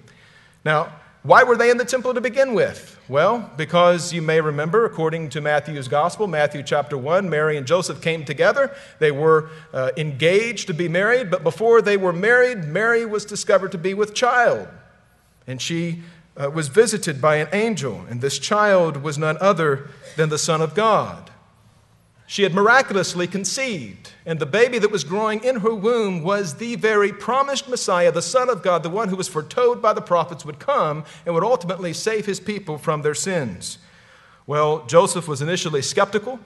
Now, 0.63 0.93
why 1.23 1.43
were 1.43 1.55
they 1.55 1.71
in 1.71 1.77
the 1.77 1.85
temple 1.85 2.13
to 2.13 2.21
begin 2.21 2.53
with? 2.53 2.99
Well, 3.11 3.51
because 3.57 4.13
you 4.13 4.21
may 4.21 4.39
remember, 4.39 4.85
according 4.85 5.31
to 5.31 5.41
Matthew's 5.41 5.89
gospel, 5.89 6.27
Matthew 6.27 6.63
chapter 6.63 6.97
1, 6.97 7.29
Mary 7.29 7.57
and 7.57 7.67
Joseph 7.67 8.01
came 8.01 8.23
together. 8.23 8.73
They 8.99 9.11
were 9.11 9.49
uh, 9.73 9.91
engaged 9.97 10.67
to 10.67 10.73
be 10.73 10.87
married, 10.87 11.29
but 11.29 11.43
before 11.43 11.81
they 11.81 11.97
were 11.97 12.13
married, 12.13 12.63
Mary 12.63 13.05
was 13.05 13.25
discovered 13.25 13.73
to 13.73 13.77
be 13.77 13.93
with 13.93 14.13
child. 14.13 14.69
And 15.45 15.61
she 15.61 16.03
uh, 16.37 16.51
was 16.51 16.69
visited 16.69 17.19
by 17.19 17.35
an 17.35 17.49
angel, 17.51 18.05
and 18.09 18.21
this 18.21 18.39
child 18.39 19.03
was 19.03 19.17
none 19.17 19.37
other 19.41 19.89
than 20.15 20.29
the 20.29 20.37
Son 20.37 20.61
of 20.61 20.73
God. 20.73 21.30
She 22.31 22.43
had 22.43 22.53
miraculously 22.53 23.27
conceived, 23.27 24.13
and 24.25 24.39
the 24.39 24.45
baby 24.45 24.79
that 24.79 24.89
was 24.89 25.03
growing 25.03 25.43
in 25.43 25.57
her 25.57 25.75
womb 25.75 26.23
was 26.23 26.53
the 26.53 26.77
very 26.77 27.11
promised 27.11 27.67
Messiah, 27.67 28.09
the 28.09 28.21
Son 28.21 28.49
of 28.49 28.63
God, 28.63 28.83
the 28.83 28.89
one 28.89 29.09
who 29.09 29.17
was 29.17 29.27
foretold 29.27 29.81
by 29.81 29.91
the 29.91 29.99
prophets 29.99 30.45
would 30.45 30.57
come 30.57 31.03
and 31.25 31.35
would 31.35 31.43
ultimately 31.43 31.91
save 31.91 32.25
his 32.25 32.39
people 32.39 32.77
from 32.77 33.01
their 33.01 33.13
sins. 33.13 33.79
Well, 34.47 34.85
Joseph 34.85 35.27
was 35.27 35.41
initially 35.41 35.81
skeptical, 35.81 36.39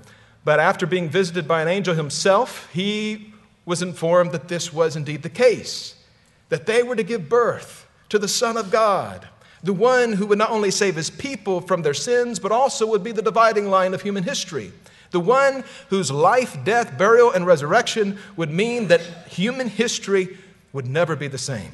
but 0.44 0.60
after 0.60 0.88
being 0.88 1.08
visited 1.08 1.48
by 1.48 1.62
an 1.62 1.68
angel 1.68 1.94
himself, 1.94 2.68
he 2.74 3.32
was 3.64 3.84
informed 3.84 4.32
that 4.32 4.48
this 4.48 4.74
was 4.74 4.96
indeed 4.96 5.22
the 5.22 5.30
case, 5.30 6.04
that 6.50 6.66
they 6.66 6.82
were 6.82 6.96
to 6.96 7.04
give 7.04 7.30
birth 7.30 7.88
to 8.10 8.18
the 8.18 8.28
Son 8.28 8.58
of 8.58 8.72
God, 8.72 9.28
the 9.62 9.72
one 9.72 10.14
who 10.14 10.26
would 10.26 10.40
not 10.40 10.50
only 10.50 10.72
save 10.72 10.96
his 10.96 11.12
people 11.12 11.62
from 11.62 11.84
their 11.84 11.94
sins, 11.94 12.40
but 12.40 12.52
also 12.52 12.88
would 12.88 13.04
be 13.04 13.12
the 13.12 13.22
dividing 13.22 13.70
line 13.70 13.94
of 13.94 14.02
human 14.02 14.24
history. 14.24 14.74
The 15.12 15.20
one 15.20 15.64
whose 15.90 16.12
life, 16.12 16.58
death, 16.64 16.98
burial, 16.98 17.32
and 17.32 17.46
resurrection 17.46 18.18
would 18.36 18.50
mean 18.50 18.88
that 18.88 19.02
human 19.28 19.70
history 19.70 20.38
would 20.74 20.88
never 20.88 21.16
be 21.16 21.28
the 21.28 21.38
same. 21.38 21.72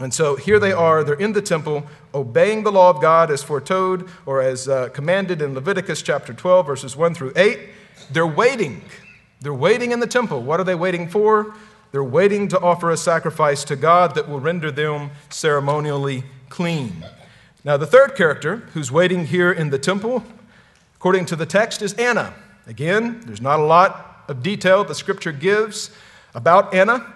And 0.00 0.12
so 0.12 0.34
here 0.34 0.58
they 0.58 0.72
are, 0.72 1.04
they're 1.04 1.14
in 1.14 1.32
the 1.32 1.42
temple, 1.42 1.86
obeying 2.12 2.64
the 2.64 2.72
law 2.72 2.90
of 2.90 3.00
God 3.00 3.30
as 3.30 3.44
foretold 3.44 4.08
or 4.26 4.42
as 4.42 4.68
uh, 4.68 4.88
commanded 4.88 5.40
in 5.40 5.54
Leviticus 5.54 6.02
chapter 6.02 6.32
12, 6.32 6.66
verses 6.66 6.96
1 6.96 7.14
through 7.14 7.32
8. 7.36 7.60
They're 8.10 8.26
waiting. 8.26 8.82
They're 9.40 9.54
waiting 9.54 9.92
in 9.92 10.00
the 10.00 10.06
temple. 10.08 10.42
What 10.42 10.58
are 10.58 10.64
they 10.64 10.74
waiting 10.74 11.08
for? 11.08 11.54
They're 11.92 12.02
waiting 12.02 12.48
to 12.48 12.58
offer 12.58 12.90
a 12.90 12.96
sacrifice 12.96 13.62
to 13.64 13.76
God 13.76 14.16
that 14.16 14.28
will 14.28 14.40
render 14.40 14.72
them 14.72 15.12
ceremonially 15.28 16.24
clean. 16.48 17.04
Now, 17.62 17.76
the 17.76 17.86
third 17.86 18.16
character 18.16 18.56
who's 18.74 18.90
waiting 18.90 19.26
here 19.26 19.52
in 19.52 19.70
the 19.70 19.78
temple 19.78 20.24
according 21.04 21.26
to 21.26 21.36
the 21.36 21.44
text, 21.44 21.82
is 21.82 21.92
Anna. 21.92 22.32
Again, 22.66 23.20
there's 23.26 23.42
not 23.42 23.60
a 23.60 23.62
lot 23.62 24.24
of 24.26 24.42
detail 24.42 24.82
the 24.84 24.94
scripture 24.94 25.32
gives 25.32 25.90
about 26.34 26.72
Anna, 26.72 27.12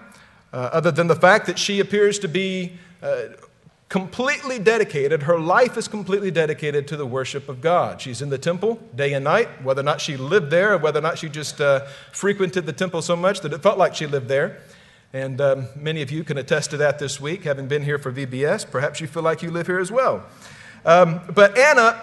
uh, 0.53 0.69
other 0.71 0.91
than 0.91 1.07
the 1.07 1.15
fact 1.15 1.47
that 1.47 1.57
she 1.57 1.79
appears 1.79 2.19
to 2.19 2.27
be 2.27 2.73
uh, 3.01 3.21
completely 3.89 4.59
dedicated. 4.59 5.23
Her 5.23 5.39
life 5.39 5.75
is 5.75 5.87
completely 5.87 6.29
dedicated 6.29 6.87
to 6.89 6.97
the 6.97 7.05
worship 7.07 7.49
of 7.49 7.61
God. 7.61 7.99
She's 7.99 8.21
in 8.21 8.29
the 8.29 8.37
temple 8.37 8.79
day 8.93 9.13
and 9.13 9.23
night, 9.23 9.47
whether 9.63 9.79
or 9.79 9.85
not 9.85 10.01
she 10.01 10.17
lived 10.17 10.51
there, 10.51 10.75
or 10.75 10.77
whether 10.77 10.99
or 10.99 11.01
not 11.01 11.17
she 11.17 11.27
just 11.27 11.59
uh, 11.59 11.87
frequented 12.11 12.67
the 12.67 12.73
temple 12.73 13.01
so 13.01 13.15
much 13.15 13.41
that 13.41 13.53
it 13.53 13.63
felt 13.63 13.79
like 13.79 13.95
she 13.95 14.05
lived 14.05 14.27
there. 14.27 14.61
And 15.13 15.41
um, 15.41 15.67
many 15.75 16.03
of 16.03 16.11
you 16.11 16.23
can 16.23 16.37
attest 16.37 16.69
to 16.69 16.77
that 16.77 16.99
this 16.99 17.19
week, 17.19 17.43
having 17.43 17.67
been 17.67 17.81
here 17.81 17.97
for 17.97 18.11
VBS. 18.11 18.69
Perhaps 18.69 19.01
you 19.01 19.07
feel 19.07 19.23
like 19.23 19.41
you 19.41 19.49
live 19.49 19.65
here 19.65 19.79
as 19.79 19.91
well. 19.91 20.27
Um, 20.85 21.21
but 21.33 21.57
Anna, 21.57 22.01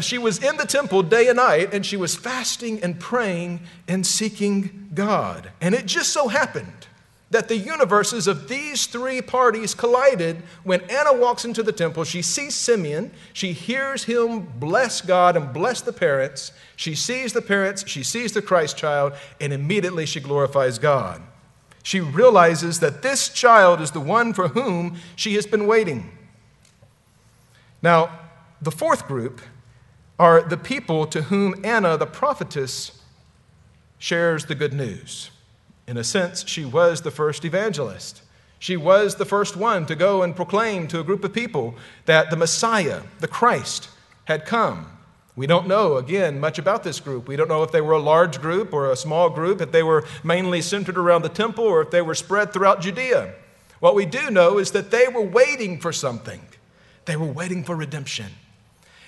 she 0.00 0.18
was 0.18 0.42
in 0.42 0.56
the 0.56 0.66
temple 0.66 1.02
day 1.02 1.28
and 1.28 1.36
night, 1.36 1.72
and 1.72 1.84
she 1.84 1.96
was 1.96 2.16
fasting 2.16 2.82
and 2.82 2.98
praying 2.98 3.60
and 3.86 4.06
seeking 4.06 4.90
God. 4.94 5.52
And 5.60 5.74
it 5.74 5.86
just 5.86 6.12
so 6.12 6.28
happened 6.28 6.88
that 7.30 7.48
the 7.48 7.56
universes 7.56 8.26
of 8.26 8.48
these 8.48 8.86
three 8.86 9.20
parties 9.20 9.74
collided 9.74 10.42
when 10.64 10.80
Anna 10.90 11.12
walks 11.12 11.44
into 11.44 11.62
the 11.62 11.72
temple. 11.72 12.04
She 12.04 12.22
sees 12.22 12.54
Simeon, 12.54 13.12
she 13.32 13.52
hears 13.52 14.04
him 14.04 14.40
bless 14.58 15.02
God 15.02 15.36
and 15.36 15.52
bless 15.52 15.82
the 15.82 15.92
parents. 15.92 16.52
She 16.76 16.94
sees 16.94 17.32
the 17.32 17.42
parents, 17.42 17.86
she 17.86 18.02
sees 18.02 18.32
the 18.32 18.40
Christ 18.40 18.78
child, 18.78 19.12
and 19.40 19.52
immediately 19.52 20.06
she 20.06 20.20
glorifies 20.20 20.78
God. 20.78 21.20
She 21.82 22.00
realizes 22.00 22.80
that 22.80 23.02
this 23.02 23.28
child 23.28 23.80
is 23.80 23.90
the 23.90 24.00
one 24.00 24.32
for 24.32 24.48
whom 24.48 24.96
she 25.16 25.34
has 25.34 25.46
been 25.46 25.66
waiting. 25.66 26.10
Now, 27.82 28.18
the 28.60 28.70
fourth 28.70 29.06
group 29.06 29.40
are 30.18 30.42
the 30.42 30.56
people 30.56 31.06
to 31.06 31.22
whom 31.22 31.64
Anna, 31.64 31.96
the 31.96 32.06
prophetess, 32.06 33.00
shares 33.98 34.46
the 34.46 34.54
good 34.54 34.72
news. 34.72 35.30
In 35.86 35.96
a 35.96 36.04
sense, 36.04 36.46
she 36.46 36.64
was 36.64 37.02
the 37.02 37.10
first 37.10 37.44
evangelist. 37.44 38.22
She 38.58 38.76
was 38.76 39.14
the 39.14 39.24
first 39.24 39.56
one 39.56 39.86
to 39.86 39.94
go 39.94 40.22
and 40.22 40.34
proclaim 40.34 40.88
to 40.88 41.00
a 41.00 41.04
group 41.04 41.22
of 41.24 41.32
people 41.32 41.76
that 42.06 42.30
the 42.30 42.36
Messiah, 42.36 43.02
the 43.20 43.28
Christ, 43.28 43.88
had 44.24 44.44
come. 44.44 44.90
We 45.36 45.46
don't 45.46 45.68
know, 45.68 45.96
again, 45.96 46.40
much 46.40 46.58
about 46.58 46.82
this 46.82 46.98
group. 46.98 47.28
We 47.28 47.36
don't 47.36 47.48
know 47.48 47.62
if 47.62 47.70
they 47.70 47.80
were 47.80 47.92
a 47.92 48.00
large 48.00 48.40
group 48.40 48.72
or 48.72 48.90
a 48.90 48.96
small 48.96 49.30
group, 49.30 49.60
if 49.60 49.70
they 49.70 49.84
were 49.84 50.04
mainly 50.24 50.60
centered 50.60 50.98
around 50.98 51.22
the 51.22 51.28
temple 51.28 51.64
or 51.64 51.80
if 51.80 51.92
they 51.92 52.02
were 52.02 52.16
spread 52.16 52.52
throughout 52.52 52.80
Judea. 52.80 53.34
What 53.78 53.94
we 53.94 54.04
do 54.04 54.32
know 54.32 54.58
is 54.58 54.72
that 54.72 54.90
they 54.90 55.06
were 55.06 55.22
waiting 55.22 55.78
for 55.78 55.92
something. 55.92 56.40
They 57.08 57.16
were 57.16 57.24
waiting 57.24 57.64
for 57.64 57.74
redemption. 57.74 58.26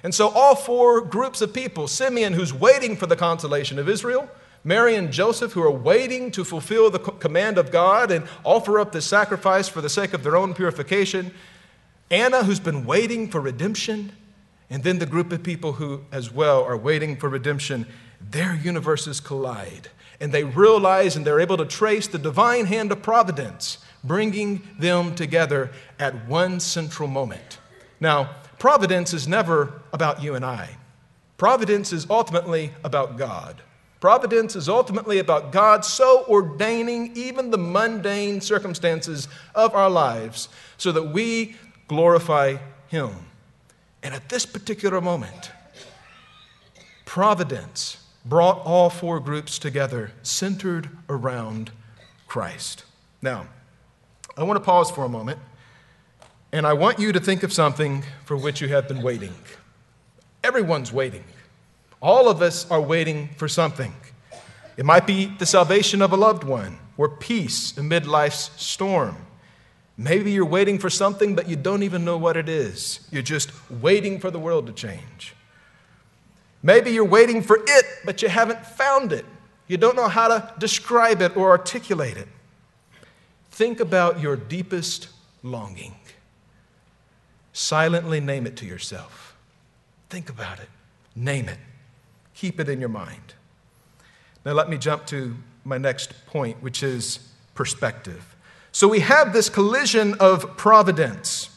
And 0.02 0.14
so, 0.14 0.30
all 0.30 0.54
four 0.54 1.02
groups 1.02 1.42
of 1.42 1.52
people 1.52 1.86
Simeon, 1.86 2.32
who's 2.32 2.54
waiting 2.54 2.96
for 2.96 3.04
the 3.04 3.14
consolation 3.14 3.78
of 3.78 3.90
Israel, 3.90 4.26
Mary 4.64 4.94
and 4.94 5.12
Joseph, 5.12 5.52
who 5.52 5.62
are 5.62 5.70
waiting 5.70 6.30
to 6.30 6.42
fulfill 6.42 6.90
the 6.90 6.98
command 6.98 7.58
of 7.58 7.70
God 7.70 8.10
and 8.10 8.26
offer 8.42 8.80
up 8.80 8.92
the 8.92 9.02
sacrifice 9.02 9.68
for 9.68 9.82
the 9.82 9.90
sake 9.90 10.14
of 10.14 10.22
their 10.22 10.34
own 10.34 10.54
purification, 10.54 11.30
Anna, 12.10 12.42
who's 12.42 12.58
been 12.58 12.86
waiting 12.86 13.28
for 13.28 13.38
redemption, 13.38 14.12
and 14.70 14.82
then 14.82 14.98
the 14.98 15.04
group 15.04 15.30
of 15.30 15.42
people 15.42 15.74
who, 15.74 16.00
as 16.10 16.32
well, 16.32 16.64
are 16.64 16.78
waiting 16.78 17.18
for 17.18 17.28
redemption, 17.28 17.86
their 18.30 18.54
universes 18.54 19.20
collide. 19.20 19.88
And 20.20 20.32
they 20.32 20.44
realize 20.44 21.16
and 21.16 21.26
they're 21.26 21.38
able 21.38 21.58
to 21.58 21.66
trace 21.66 22.06
the 22.06 22.18
divine 22.18 22.64
hand 22.64 22.92
of 22.92 23.02
providence, 23.02 23.76
bringing 24.02 24.66
them 24.78 25.14
together 25.14 25.70
at 25.98 26.26
one 26.26 26.60
central 26.60 27.06
moment. 27.06 27.59
Now, 28.00 28.30
providence 28.58 29.12
is 29.12 29.28
never 29.28 29.82
about 29.92 30.22
you 30.22 30.34
and 30.34 30.44
I. 30.44 30.76
Providence 31.36 31.92
is 31.92 32.06
ultimately 32.10 32.72
about 32.82 33.16
God. 33.16 33.62
Providence 34.00 34.56
is 34.56 34.68
ultimately 34.68 35.18
about 35.18 35.52
God 35.52 35.84
so 35.84 36.24
ordaining 36.26 37.12
even 37.14 37.50
the 37.50 37.58
mundane 37.58 38.40
circumstances 38.40 39.28
of 39.54 39.74
our 39.74 39.90
lives 39.90 40.48
so 40.78 40.90
that 40.92 41.12
we 41.12 41.56
glorify 41.86 42.56
Him. 42.88 43.10
And 44.02 44.14
at 44.14 44.30
this 44.30 44.46
particular 44.46 45.02
moment, 45.02 45.50
providence 47.04 47.98
brought 48.24 48.64
all 48.64 48.88
four 48.88 49.20
groups 49.20 49.58
together, 49.58 50.12
centered 50.22 50.88
around 51.08 51.70
Christ. 52.26 52.84
Now, 53.20 53.48
I 54.36 54.44
want 54.44 54.56
to 54.56 54.64
pause 54.64 54.90
for 54.90 55.04
a 55.04 55.08
moment 55.08 55.38
and 56.52 56.66
I 56.66 56.72
want 56.72 56.98
you 56.98 57.12
to 57.12 57.20
think 57.20 57.42
of 57.42 57.52
something 57.52 58.04
for 58.24 58.36
which 58.36 58.60
you 58.60 58.68
have 58.68 58.88
been 58.88 59.02
waiting. 59.02 59.34
Everyone's 60.42 60.92
waiting. 60.92 61.24
All 62.02 62.28
of 62.28 62.42
us 62.42 62.68
are 62.70 62.80
waiting 62.80 63.28
for 63.36 63.46
something. 63.46 63.94
It 64.76 64.84
might 64.84 65.06
be 65.06 65.26
the 65.26 65.46
salvation 65.46 66.02
of 66.02 66.12
a 66.12 66.16
loved 66.16 66.44
one 66.44 66.78
or 66.96 67.08
peace 67.08 67.76
amid 67.76 68.06
life's 68.06 68.50
storm. 68.56 69.16
Maybe 69.96 70.32
you're 70.32 70.46
waiting 70.46 70.78
for 70.78 70.88
something, 70.88 71.34
but 71.34 71.48
you 71.48 71.56
don't 71.56 71.82
even 71.82 72.04
know 72.04 72.16
what 72.16 72.36
it 72.36 72.48
is. 72.48 73.06
You're 73.12 73.22
just 73.22 73.50
waiting 73.70 74.18
for 74.18 74.30
the 74.30 74.38
world 74.38 74.66
to 74.66 74.72
change. 74.72 75.34
Maybe 76.62 76.90
you're 76.90 77.04
waiting 77.04 77.42
for 77.42 77.58
it, 77.66 77.84
but 78.04 78.22
you 78.22 78.28
haven't 78.28 78.64
found 78.64 79.12
it. 79.12 79.26
You 79.66 79.76
don't 79.76 79.96
know 79.96 80.08
how 80.08 80.28
to 80.28 80.52
describe 80.58 81.22
it 81.22 81.36
or 81.36 81.50
articulate 81.50 82.16
it. 82.16 82.28
Think 83.50 83.78
about 83.78 84.20
your 84.20 84.36
deepest 84.36 85.08
longing. 85.42 85.94
Silently 87.52 88.20
name 88.20 88.46
it 88.46 88.56
to 88.56 88.66
yourself. 88.66 89.36
Think 90.08 90.28
about 90.28 90.60
it. 90.60 90.68
Name 91.14 91.48
it. 91.48 91.58
Keep 92.34 92.60
it 92.60 92.68
in 92.68 92.80
your 92.80 92.88
mind. 92.88 93.34
Now, 94.44 94.52
let 94.52 94.70
me 94.70 94.78
jump 94.78 95.06
to 95.06 95.36
my 95.64 95.78
next 95.78 96.26
point, 96.26 96.62
which 96.62 96.82
is 96.82 97.18
perspective. 97.54 98.34
So 98.72 98.88
we 98.88 99.00
have 99.00 99.32
this 99.32 99.48
collision 99.48 100.14
of 100.14 100.56
providence. 100.56 101.50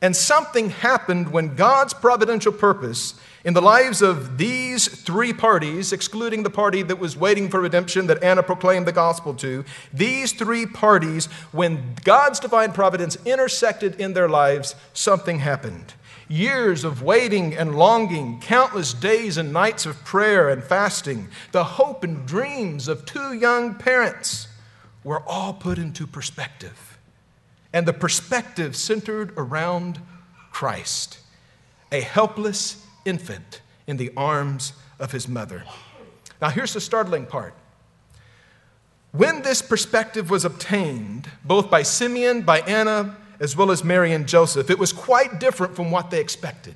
And 0.00 0.14
something 0.14 0.70
happened 0.70 1.32
when 1.32 1.56
God's 1.56 1.92
providential 1.92 2.52
purpose 2.52 3.14
in 3.48 3.54
the 3.54 3.62
lives 3.62 4.02
of 4.02 4.36
these 4.36 4.86
three 4.88 5.32
parties, 5.32 5.90
excluding 5.94 6.42
the 6.42 6.50
party 6.50 6.82
that 6.82 6.98
was 6.98 7.16
waiting 7.16 7.48
for 7.48 7.62
redemption 7.62 8.06
that 8.06 8.22
Anna 8.22 8.42
proclaimed 8.42 8.86
the 8.86 8.92
gospel 8.92 9.32
to, 9.36 9.64
these 9.90 10.32
three 10.32 10.66
parties, 10.66 11.24
when 11.50 11.94
God's 12.04 12.40
divine 12.40 12.72
providence 12.72 13.16
intersected 13.24 13.98
in 13.98 14.12
their 14.12 14.28
lives, 14.28 14.74
something 14.92 15.38
happened. 15.38 15.94
Years 16.28 16.84
of 16.84 17.00
waiting 17.00 17.56
and 17.56 17.74
longing, 17.74 18.38
countless 18.38 18.92
days 18.92 19.38
and 19.38 19.50
nights 19.50 19.86
of 19.86 20.04
prayer 20.04 20.50
and 20.50 20.62
fasting, 20.62 21.28
the 21.52 21.64
hope 21.64 22.04
and 22.04 22.26
dreams 22.26 22.86
of 22.86 23.06
two 23.06 23.32
young 23.32 23.76
parents 23.76 24.48
were 25.02 25.22
all 25.26 25.54
put 25.54 25.78
into 25.78 26.06
perspective. 26.06 26.98
And 27.72 27.86
the 27.86 27.94
perspective 27.94 28.76
centered 28.76 29.32
around 29.38 30.02
Christ, 30.52 31.20
a 31.90 32.02
helpless 32.02 32.84
infant 33.08 33.62
in 33.86 33.96
the 33.96 34.12
arms 34.16 34.74
of 35.00 35.12
his 35.12 35.26
mother. 35.26 35.64
Now, 36.40 36.50
here's 36.50 36.74
the 36.74 36.80
startling 36.80 37.26
part. 37.26 37.54
When 39.12 39.42
this 39.42 39.62
perspective 39.62 40.30
was 40.30 40.44
obtained, 40.44 41.30
both 41.44 41.70
by 41.70 41.82
Simeon, 41.82 42.42
by 42.42 42.60
Anna, 42.60 43.16
as 43.40 43.56
well 43.56 43.70
as 43.70 43.82
Mary 43.82 44.12
and 44.12 44.28
Joseph, 44.28 44.70
it 44.70 44.78
was 44.78 44.92
quite 44.92 45.40
different 45.40 45.74
from 45.74 45.90
what 45.90 46.10
they 46.10 46.20
expected. 46.20 46.74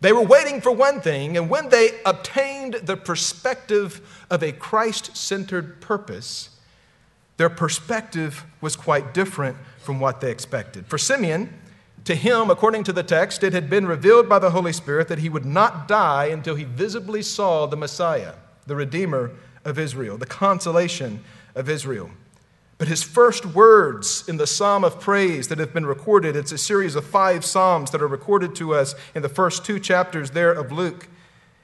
They 0.00 0.12
were 0.12 0.22
waiting 0.22 0.60
for 0.60 0.70
one 0.70 1.00
thing, 1.00 1.36
and 1.36 1.50
when 1.50 1.70
they 1.70 1.90
obtained 2.06 2.74
the 2.74 2.96
perspective 2.96 4.24
of 4.30 4.42
a 4.42 4.52
Christ 4.52 5.16
centered 5.16 5.80
purpose, 5.80 6.50
their 7.36 7.50
perspective 7.50 8.44
was 8.60 8.76
quite 8.76 9.12
different 9.12 9.56
from 9.78 9.98
what 9.98 10.20
they 10.20 10.30
expected. 10.30 10.86
For 10.86 10.98
Simeon, 10.98 11.52
to 12.04 12.14
him, 12.14 12.50
according 12.50 12.84
to 12.84 12.92
the 12.92 13.02
text, 13.02 13.42
it 13.42 13.54
had 13.54 13.70
been 13.70 13.86
revealed 13.86 14.28
by 14.28 14.38
the 14.38 14.50
Holy 14.50 14.72
Spirit 14.72 15.08
that 15.08 15.20
he 15.20 15.30
would 15.30 15.46
not 15.46 15.88
die 15.88 16.26
until 16.26 16.54
he 16.54 16.64
visibly 16.64 17.22
saw 17.22 17.66
the 17.66 17.76
Messiah, 17.76 18.34
the 18.66 18.76
Redeemer 18.76 19.30
of 19.64 19.78
Israel, 19.78 20.18
the 20.18 20.26
consolation 20.26 21.24
of 21.54 21.70
Israel. 21.70 22.10
But 22.76 22.88
his 22.88 23.02
first 23.02 23.46
words 23.46 24.28
in 24.28 24.36
the 24.36 24.46
psalm 24.46 24.84
of 24.84 25.00
praise 25.00 25.48
that 25.48 25.58
have 25.58 25.72
been 25.72 25.86
recorded, 25.86 26.36
it's 26.36 26.52
a 26.52 26.58
series 26.58 26.94
of 26.94 27.06
five 27.06 27.44
psalms 27.44 27.90
that 27.92 28.02
are 28.02 28.08
recorded 28.08 28.54
to 28.56 28.74
us 28.74 28.94
in 29.14 29.22
the 29.22 29.28
first 29.28 29.64
two 29.64 29.80
chapters 29.80 30.32
there 30.32 30.52
of 30.52 30.72
Luke. 30.72 31.08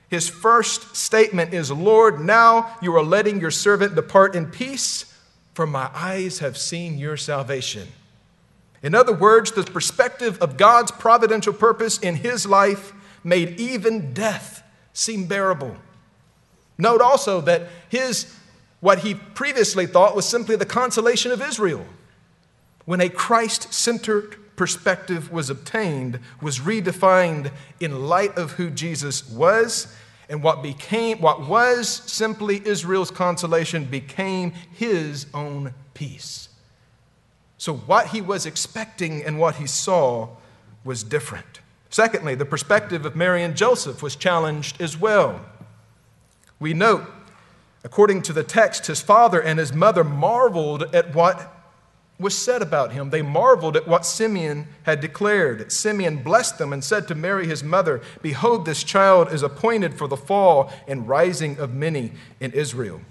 His 0.08 0.28
first 0.28 0.96
statement 0.96 1.52
is 1.52 1.70
Lord, 1.70 2.20
now 2.20 2.76
you 2.80 2.96
are 2.96 3.02
letting 3.02 3.40
your 3.40 3.50
servant 3.50 3.94
depart 3.94 4.34
in 4.34 4.46
peace, 4.46 5.12
for 5.52 5.66
my 5.66 5.90
eyes 5.92 6.38
have 6.38 6.56
seen 6.56 6.96
your 6.96 7.18
salvation 7.18 7.88
in 8.82 8.94
other 8.94 9.12
words, 9.12 9.52
the 9.52 9.64
perspective 9.64 10.38
of 10.40 10.56
God's 10.56 10.90
providential 10.90 11.52
purpose 11.52 11.98
in 11.98 12.16
his 12.16 12.46
life 12.46 12.92
made 13.22 13.60
even 13.60 14.14
death 14.14 14.62
seem 14.92 15.26
bearable. 15.26 15.76
Note 16.78 17.00
also 17.00 17.40
that 17.42 17.68
his 17.88 18.34
what 18.80 19.00
he 19.00 19.14
previously 19.14 19.86
thought 19.86 20.16
was 20.16 20.26
simply 20.26 20.56
the 20.56 20.64
consolation 20.64 21.30
of 21.30 21.42
Israel, 21.42 21.84
when 22.86 23.00
a 23.00 23.10
Christ-centered 23.10 24.56
perspective 24.56 25.30
was 25.30 25.50
obtained, 25.50 26.18
was 26.40 26.60
redefined 26.60 27.50
in 27.78 28.06
light 28.06 28.36
of 28.36 28.52
who 28.52 28.70
Jesus 28.70 29.28
was, 29.28 29.94
and 30.28 30.42
what 30.42 30.62
became 30.62 31.20
what 31.20 31.46
was 31.48 31.88
simply 31.88 32.62
Israel's 32.66 33.10
consolation 33.10 33.84
became 33.84 34.52
his 34.72 35.26
own 35.34 35.74
peace. 35.92 36.49
So, 37.60 37.74
what 37.74 38.06
he 38.06 38.22
was 38.22 38.46
expecting 38.46 39.22
and 39.22 39.38
what 39.38 39.56
he 39.56 39.66
saw 39.66 40.28
was 40.82 41.04
different. 41.04 41.60
Secondly, 41.90 42.34
the 42.34 42.46
perspective 42.46 43.04
of 43.04 43.14
Mary 43.14 43.42
and 43.42 43.54
Joseph 43.54 44.02
was 44.02 44.16
challenged 44.16 44.80
as 44.80 44.96
well. 44.96 45.44
We 46.58 46.72
note, 46.72 47.04
according 47.84 48.22
to 48.22 48.32
the 48.32 48.44
text, 48.44 48.86
his 48.86 49.02
father 49.02 49.42
and 49.42 49.58
his 49.58 49.74
mother 49.74 50.02
marveled 50.02 50.94
at 50.94 51.14
what 51.14 51.54
was 52.18 52.34
said 52.34 52.62
about 52.62 52.92
him. 52.92 53.10
They 53.10 53.20
marveled 53.20 53.76
at 53.76 53.86
what 53.86 54.06
Simeon 54.06 54.66
had 54.84 55.02
declared. 55.02 55.70
Simeon 55.70 56.22
blessed 56.22 56.56
them 56.56 56.72
and 56.72 56.82
said 56.82 57.06
to 57.08 57.14
Mary, 57.14 57.46
his 57.46 57.62
mother, 57.62 58.00
Behold, 58.22 58.64
this 58.64 58.82
child 58.82 59.30
is 59.34 59.42
appointed 59.42 59.98
for 59.98 60.08
the 60.08 60.16
fall 60.16 60.72
and 60.88 61.06
rising 61.06 61.58
of 61.58 61.74
many 61.74 62.12
in 62.40 62.52
Israel. 62.52 63.02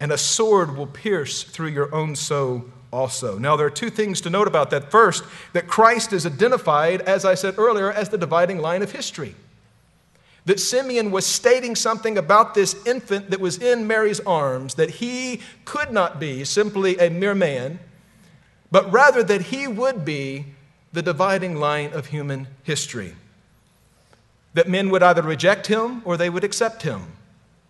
And 0.00 0.10
a 0.10 0.18
sword 0.18 0.76
will 0.76 0.88
pierce 0.88 1.44
through 1.44 1.68
your 1.68 1.94
own 1.94 2.16
soul 2.16 2.64
also. 2.92 3.38
Now, 3.38 3.56
there 3.56 3.66
are 3.66 3.70
two 3.70 3.90
things 3.90 4.20
to 4.22 4.30
note 4.30 4.48
about 4.48 4.70
that. 4.70 4.90
First, 4.90 5.24
that 5.52 5.66
Christ 5.68 6.12
is 6.12 6.26
identified, 6.26 7.02
as 7.02 7.24
I 7.24 7.34
said 7.34 7.58
earlier, 7.58 7.90
as 7.90 8.08
the 8.08 8.18
dividing 8.18 8.58
line 8.58 8.82
of 8.82 8.92
history. 8.92 9.34
That 10.46 10.58
Simeon 10.58 11.10
was 11.10 11.26
stating 11.26 11.76
something 11.76 12.16
about 12.16 12.54
this 12.54 12.74
infant 12.86 13.30
that 13.30 13.40
was 13.40 13.58
in 13.58 13.86
Mary's 13.86 14.20
arms, 14.20 14.74
that 14.74 14.90
he 14.90 15.40
could 15.64 15.92
not 15.92 16.18
be 16.18 16.44
simply 16.44 16.98
a 16.98 17.10
mere 17.10 17.34
man, 17.34 17.78
but 18.70 18.90
rather 18.90 19.22
that 19.22 19.42
he 19.42 19.66
would 19.66 20.04
be 20.04 20.46
the 20.92 21.02
dividing 21.02 21.56
line 21.56 21.92
of 21.92 22.06
human 22.06 22.48
history. 22.62 23.14
That 24.54 24.68
men 24.68 24.90
would 24.90 25.02
either 25.02 25.22
reject 25.22 25.68
him 25.68 26.02
or 26.04 26.16
they 26.16 26.30
would 26.30 26.42
accept 26.42 26.82
him, 26.82 27.12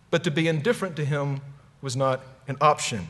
but 0.09 0.23
to 0.23 0.31
be 0.31 0.47
indifferent 0.47 0.95
to 0.95 1.05
him 1.05 1.41
was 1.81 1.95
not 1.95 2.21
an 2.47 2.57
option. 2.61 3.07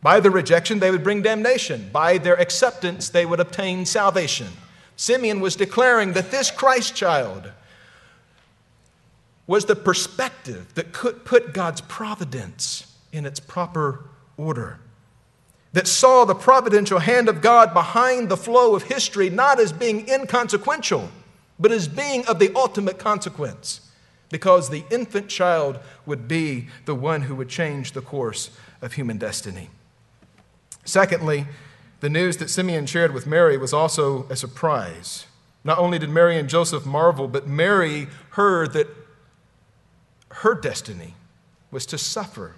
By 0.00 0.20
their 0.20 0.30
rejection, 0.30 0.78
they 0.78 0.90
would 0.90 1.02
bring 1.02 1.22
damnation. 1.22 1.90
By 1.92 2.18
their 2.18 2.38
acceptance, 2.38 3.08
they 3.08 3.26
would 3.26 3.40
obtain 3.40 3.84
salvation. 3.84 4.48
Simeon 4.96 5.40
was 5.40 5.56
declaring 5.56 6.12
that 6.12 6.30
this 6.30 6.50
Christ 6.50 6.94
child 6.94 7.52
was 9.46 9.64
the 9.64 9.76
perspective 9.76 10.74
that 10.74 10.92
could 10.92 11.24
put 11.24 11.54
God's 11.54 11.80
providence 11.80 12.94
in 13.12 13.24
its 13.24 13.40
proper 13.40 14.04
order. 14.36 14.78
That 15.72 15.88
saw 15.88 16.24
the 16.24 16.34
providential 16.34 16.98
hand 16.98 17.28
of 17.28 17.40
God 17.40 17.74
behind 17.74 18.28
the 18.28 18.36
flow 18.36 18.74
of 18.74 18.84
history 18.84 19.30
not 19.30 19.58
as 19.58 19.72
being 19.72 20.08
inconsequential, 20.08 21.10
but 21.58 21.72
as 21.72 21.88
being 21.88 22.26
of 22.26 22.38
the 22.38 22.52
ultimate 22.54 22.98
consequence, 22.98 23.90
because 24.30 24.68
the 24.68 24.84
infant 24.90 25.28
child 25.28 25.78
would 26.06 26.28
be 26.28 26.68
the 26.84 26.94
one 26.94 27.22
who 27.22 27.34
would 27.34 27.48
change 27.48 27.92
the 27.92 28.00
course 28.00 28.50
of 28.80 28.94
human 28.94 29.18
destiny. 29.18 29.70
Secondly, 30.88 31.44
the 32.00 32.08
news 32.08 32.38
that 32.38 32.48
Simeon 32.48 32.86
shared 32.86 33.12
with 33.12 33.26
Mary 33.26 33.58
was 33.58 33.74
also 33.74 34.26
a 34.30 34.36
surprise. 34.36 35.26
Not 35.62 35.76
only 35.78 35.98
did 35.98 36.08
Mary 36.08 36.38
and 36.38 36.48
Joseph 36.48 36.86
marvel, 36.86 37.28
but 37.28 37.46
Mary 37.46 38.08
heard 38.30 38.72
that 38.72 38.86
her 40.30 40.54
destiny 40.54 41.14
was 41.70 41.84
to 41.84 41.98
suffer 41.98 42.54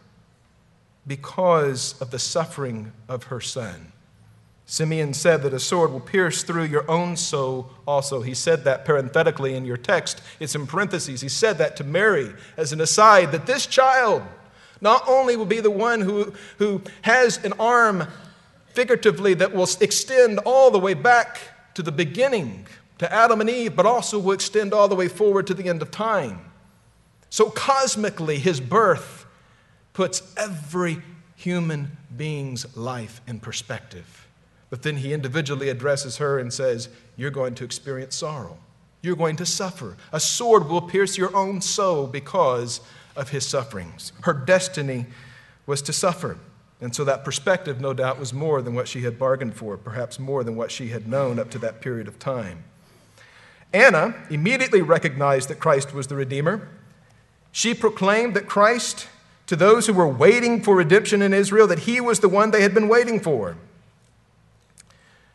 because 1.09 2.01
of 2.01 2.13
the 2.13 2.21
suffering 2.21 2.93
of 3.09 3.25
her 3.25 3.41
son. 3.41 3.91
Simeon 4.65 5.13
said 5.13 5.43
that 5.43 5.53
a 5.53 5.59
sword 5.59 5.91
will 5.91 5.99
pierce 5.99 6.45
through 6.45 6.63
your 6.63 6.89
own 6.89 7.17
soul 7.17 7.71
also. 7.85 8.23
He 8.23 8.35
said 8.35 8.63
that 8.63 8.85
parenthetically 8.85 9.57
in 9.57 9.65
your 9.65 9.77
text. 9.77 10.23
It's 10.39 10.55
in 10.55 10.69
parentheses. 10.69 11.21
He 11.21 11.29
said 11.29 11.59
that 11.59 11.77
to 11.79 11.85
Mary 11.85 12.33
as 12.57 12.73
an 12.73 12.81
aside 12.81 13.33
that 13.33 13.47
this 13.47 13.67
child 13.67 14.23
not 14.81 15.07
only 15.09 15.37
will 15.37 15.47
be 15.47 15.61
the 15.61 15.71
one 15.71 16.01
who, 16.01 16.33
who 16.59 16.83
has 17.03 17.43
an 17.45 17.53
arm 17.59 18.07
figuratively 18.73 19.35
that 19.35 19.53
will 19.53 19.69
extend 19.81 20.39
all 20.41 20.71
the 20.71 20.79
way 20.79 20.95
back 20.95 21.39
to 21.75 21.83
the 21.83 21.93
beginning, 21.93 22.67
to 22.99 23.13
Adam 23.13 23.41
and 23.41 23.51
Eve, 23.51 23.75
but 23.75 23.87
also 23.87 24.19
will 24.19 24.33
extend 24.33 24.73
all 24.73 24.89
the 24.89 24.95
way 24.95 25.09
forward 25.09 25.47
to 25.47 25.55
the 25.55 25.69
end 25.69 25.83
of 25.83 25.91
time. 25.91 26.41
So, 27.31 27.49
cosmically, 27.49 28.39
his 28.39 28.61
birth 28.61 29.25
puts 29.93 30.23
every 30.37 31.03
human 31.37 31.97
being's 32.17 32.77
life 32.77 33.21
in 33.27 33.41
perspective. 33.41 34.29
But 34.69 34.83
then 34.83 34.97
he 34.97 35.13
individually 35.13 35.69
addresses 35.69 36.19
her 36.19 36.39
and 36.39 36.53
says, 36.53 36.89
You're 37.17 37.31
going 37.31 37.55
to 37.57 37.65
experience 37.65 38.17
sorrow. 38.17 38.59
You're 39.03 39.17
going 39.17 39.37
to 39.37 39.47
suffer. 39.47 39.97
A 40.13 40.21
sword 40.21 40.69
will 40.69 40.83
pierce 40.83 41.17
your 41.17 41.35
own 41.35 41.61
soul 41.61 42.07
because 42.07 42.81
of 43.21 43.29
his 43.29 43.47
sufferings. 43.47 44.13
Her 44.23 44.33
destiny 44.33 45.07
was 45.67 45.83
to 45.83 45.93
suffer. 45.93 46.39
And 46.81 46.95
so 46.95 47.05
that 47.05 47.25
perspective, 47.25 47.81
no 47.81 47.93
doubt, 47.93 48.19
was 48.19 48.33
more 48.33 48.63
than 48.63 48.75
what 48.75 48.89
she 48.89 49.03
had 49.03 49.19
bargained 49.19 49.55
for, 49.55 49.77
perhaps 49.77 50.19
more 50.19 50.43
than 50.43 50.57
what 50.57 50.71
she 50.71 50.89
had 50.89 51.07
known 51.07 51.39
up 51.39 51.51
to 51.51 51.59
that 51.59 51.83
period 51.83 52.09
of 52.09 52.19
time. 52.19 52.65
Anna 53.73 54.15
immediately 54.31 54.81
recognized 54.81 55.51
that 55.51 55.61
Christ 55.61 55.93
was 55.93 56.07
the 56.07 56.17
Redeemer. 56.17 56.69
She 57.53 57.75
proclaimed 57.75 58.35
that 58.35 58.49
Christ, 58.49 59.07
to 59.47 59.55
those 59.55 59.87
who 59.87 59.93
were 59.93 60.09
waiting 60.09 60.63
for 60.63 60.75
redemption 60.75 61.21
in 61.21 61.35
Israel, 61.35 61.67
that 61.67 61.81
he 61.81 62.01
was 62.01 62.21
the 62.21 62.29
one 62.29 62.51
they 62.51 62.63
had 62.63 62.73
been 62.73 62.89
waiting 62.89 63.21
for. 63.21 63.57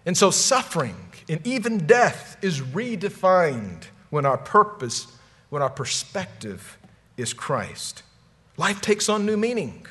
And 0.06 0.18
so 0.18 0.32
suffering 0.32 0.96
and 1.30 1.46
even 1.46 1.86
death 1.86 2.38
is 2.42 2.62
redefined 2.62 3.86
when 4.10 4.26
our 4.26 4.38
purpose, 4.38 5.08
when 5.50 5.62
our 5.62 5.70
perspective 5.70 6.78
is 7.18 7.34
Christ. 7.34 8.04
Life 8.58 8.82
takes 8.82 9.10
on 9.10 9.26
new 9.26 9.38
meaning. 9.38 9.86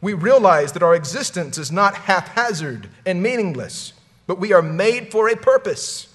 We 0.00 0.12
realize 0.12 0.72
that 0.72 0.82
our 0.82 0.94
existence 0.94 1.58
is 1.58 1.72
not 1.72 1.94
haphazard 1.94 2.88
and 3.04 3.22
meaningless, 3.22 3.92
but 4.26 4.38
we 4.38 4.52
are 4.52 4.62
made 4.62 5.10
for 5.10 5.28
a 5.28 5.36
purpose. 5.36 6.14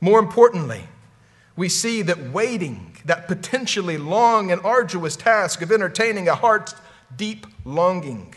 More 0.00 0.18
importantly, 0.18 0.84
we 1.56 1.68
see 1.68 2.02
that 2.02 2.30
waiting, 2.30 2.96
that 3.04 3.26
potentially 3.26 3.98
long 3.98 4.50
and 4.50 4.60
arduous 4.64 5.16
task 5.16 5.60
of 5.62 5.72
entertaining 5.72 6.28
a 6.28 6.34
heart's 6.34 6.74
deep 7.16 7.46
longing, 7.64 8.34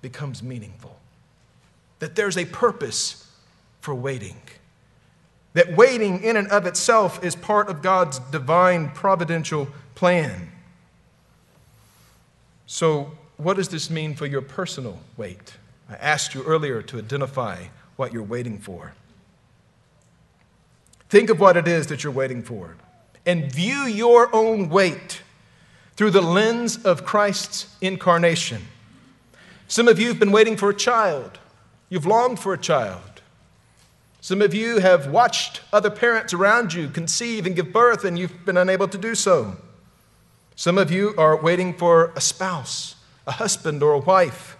becomes 0.00 0.42
meaningful. 0.42 0.96
That 1.98 2.14
there's 2.14 2.38
a 2.38 2.44
purpose 2.44 3.30
for 3.80 3.94
waiting. 3.94 4.36
That 5.54 5.76
waiting 5.76 6.22
in 6.22 6.36
and 6.36 6.48
of 6.48 6.66
itself 6.66 7.24
is 7.24 7.34
part 7.34 7.68
of 7.68 7.82
God's 7.82 8.18
divine 8.18 8.90
providential 8.90 9.68
plan. 9.96 10.52
So, 12.66 13.10
what 13.36 13.56
does 13.56 13.68
this 13.68 13.90
mean 13.90 14.14
for 14.14 14.26
your 14.26 14.42
personal 14.42 15.00
wait? 15.16 15.56
I 15.90 15.94
asked 15.94 16.34
you 16.34 16.44
earlier 16.44 16.82
to 16.82 16.98
identify 16.98 17.64
what 17.96 18.12
you're 18.12 18.22
waiting 18.22 18.58
for. 18.58 18.94
Think 21.08 21.30
of 21.30 21.40
what 21.40 21.56
it 21.56 21.66
is 21.66 21.88
that 21.88 22.04
you're 22.04 22.12
waiting 22.12 22.42
for 22.42 22.76
and 23.24 23.52
view 23.52 23.82
your 23.82 24.34
own 24.34 24.68
wait 24.68 25.22
through 25.96 26.10
the 26.10 26.22
lens 26.22 26.84
of 26.84 27.04
Christ's 27.04 27.74
incarnation. 27.80 28.62
Some 29.68 29.88
of 29.88 29.98
you 29.98 30.08
have 30.08 30.18
been 30.18 30.32
waiting 30.32 30.56
for 30.56 30.70
a 30.70 30.74
child, 30.74 31.38
you've 31.88 32.06
longed 32.06 32.38
for 32.38 32.52
a 32.52 32.58
child. 32.58 33.02
Some 34.20 34.42
of 34.42 34.52
you 34.52 34.80
have 34.80 35.06
watched 35.06 35.60
other 35.72 35.90
parents 35.90 36.34
around 36.34 36.74
you 36.74 36.88
conceive 36.88 37.46
and 37.46 37.54
give 37.54 37.72
birth, 37.72 38.04
and 38.04 38.18
you've 38.18 38.44
been 38.44 38.56
unable 38.56 38.88
to 38.88 38.98
do 38.98 39.14
so. 39.14 39.56
Some 40.56 40.78
of 40.78 40.90
you 40.90 41.14
are 41.18 41.36
waiting 41.36 41.74
for 41.74 42.12
a 42.16 42.20
spouse, 42.20 42.96
a 43.26 43.32
husband, 43.32 43.82
or 43.82 43.92
a 43.92 43.98
wife. 43.98 44.56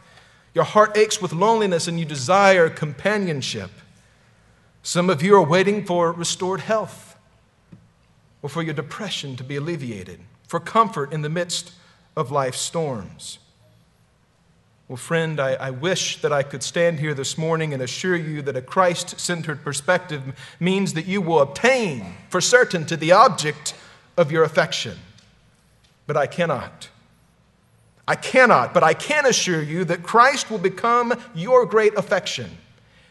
Your 0.52 0.64
heart 0.64 0.94
aches 0.94 1.22
with 1.22 1.32
loneliness 1.32 1.88
and 1.88 1.98
you 1.98 2.04
desire 2.04 2.68
companionship. 2.68 3.70
Some 4.82 5.08
of 5.08 5.22
you 5.22 5.34
are 5.34 5.42
waiting 5.42 5.86
for 5.86 6.12
restored 6.12 6.60
health 6.60 7.18
or 8.42 8.50
for 8.50 8.62
your 8.62 8.74
depression 8.74 9.36
to 9.36 9.44
be 9.44 9.56
alleviated, 9.56 10.20
for 10.46 10.60
comfort 10.60 11.14
in 11.14 11.22
the 11.22 11.30
midst 11.30 11.72
of 12.14 12.30
life's 12.30 12.60
storms. 12.60 13.38
Well, 14.88 14.98
friend, 14.98 15.40
I, 15.40 15.54
I, 15.54 15.70
wish 15.70 16.20
that 16.20 16.32
I 16.32 16.44
could 16.44 16.62
stand 16.62 17.00
here 17.00 17.12
this 17.12 17.36
morning 17.36 17.72
and 17.72 17.82
assure 17.82 18.14
you 18.14 18.40
that 18.42 18.54
a 18.54 18.62
Christ 18.62 19.18
centered 19.18 19.64
perspective 19.64 20.22
means 20.60 20.92
that 20.92 21.06
you 21.06 21.20
will 21.20 21.40
obtain 21.40 22.14
for 22.28 22.40
certain 22.40 22.86
to 22.86 22.96
the 22.96 23.10
object 23.10 23.74
of 24.16 24.30
your 24.30 24.44
affection. 24.44 24.96
But 26.06 26.16
I 26.16 26.26
cannot. 26.26 26.88
I 28.08 28.14
cannot, 28.14 28.72
but 28.72 28.84
I 28.84 28.94
can 28.94 29.26
assure 29.26 29.62
you 29.62 29.84
that 29.84 30.02
Christ 30.02 30.50
will 30.50 30.58
become 30.58 31.12
your 31.34 31.66
great 31.66 31.94
affection 31.94 32.58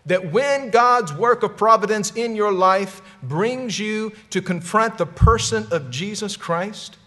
that 0.06 0.32
when 0.32 0.70
God's 0.70 1.14
work 1.14 1.44
of 1.44 1.58
providence 1.58 2.12
in 2.12 2.36
your 2.36 2.52
life 2.52 3.02
brings 3.24 3.80
you 3.80 4.12
to 4.30 4.42
confront 4.42 4.98
the 4.98 5.06
person 5.06 5.68
of 5.72 5.90
Jesus 5.90 6.38
Christ, 6.38 6.98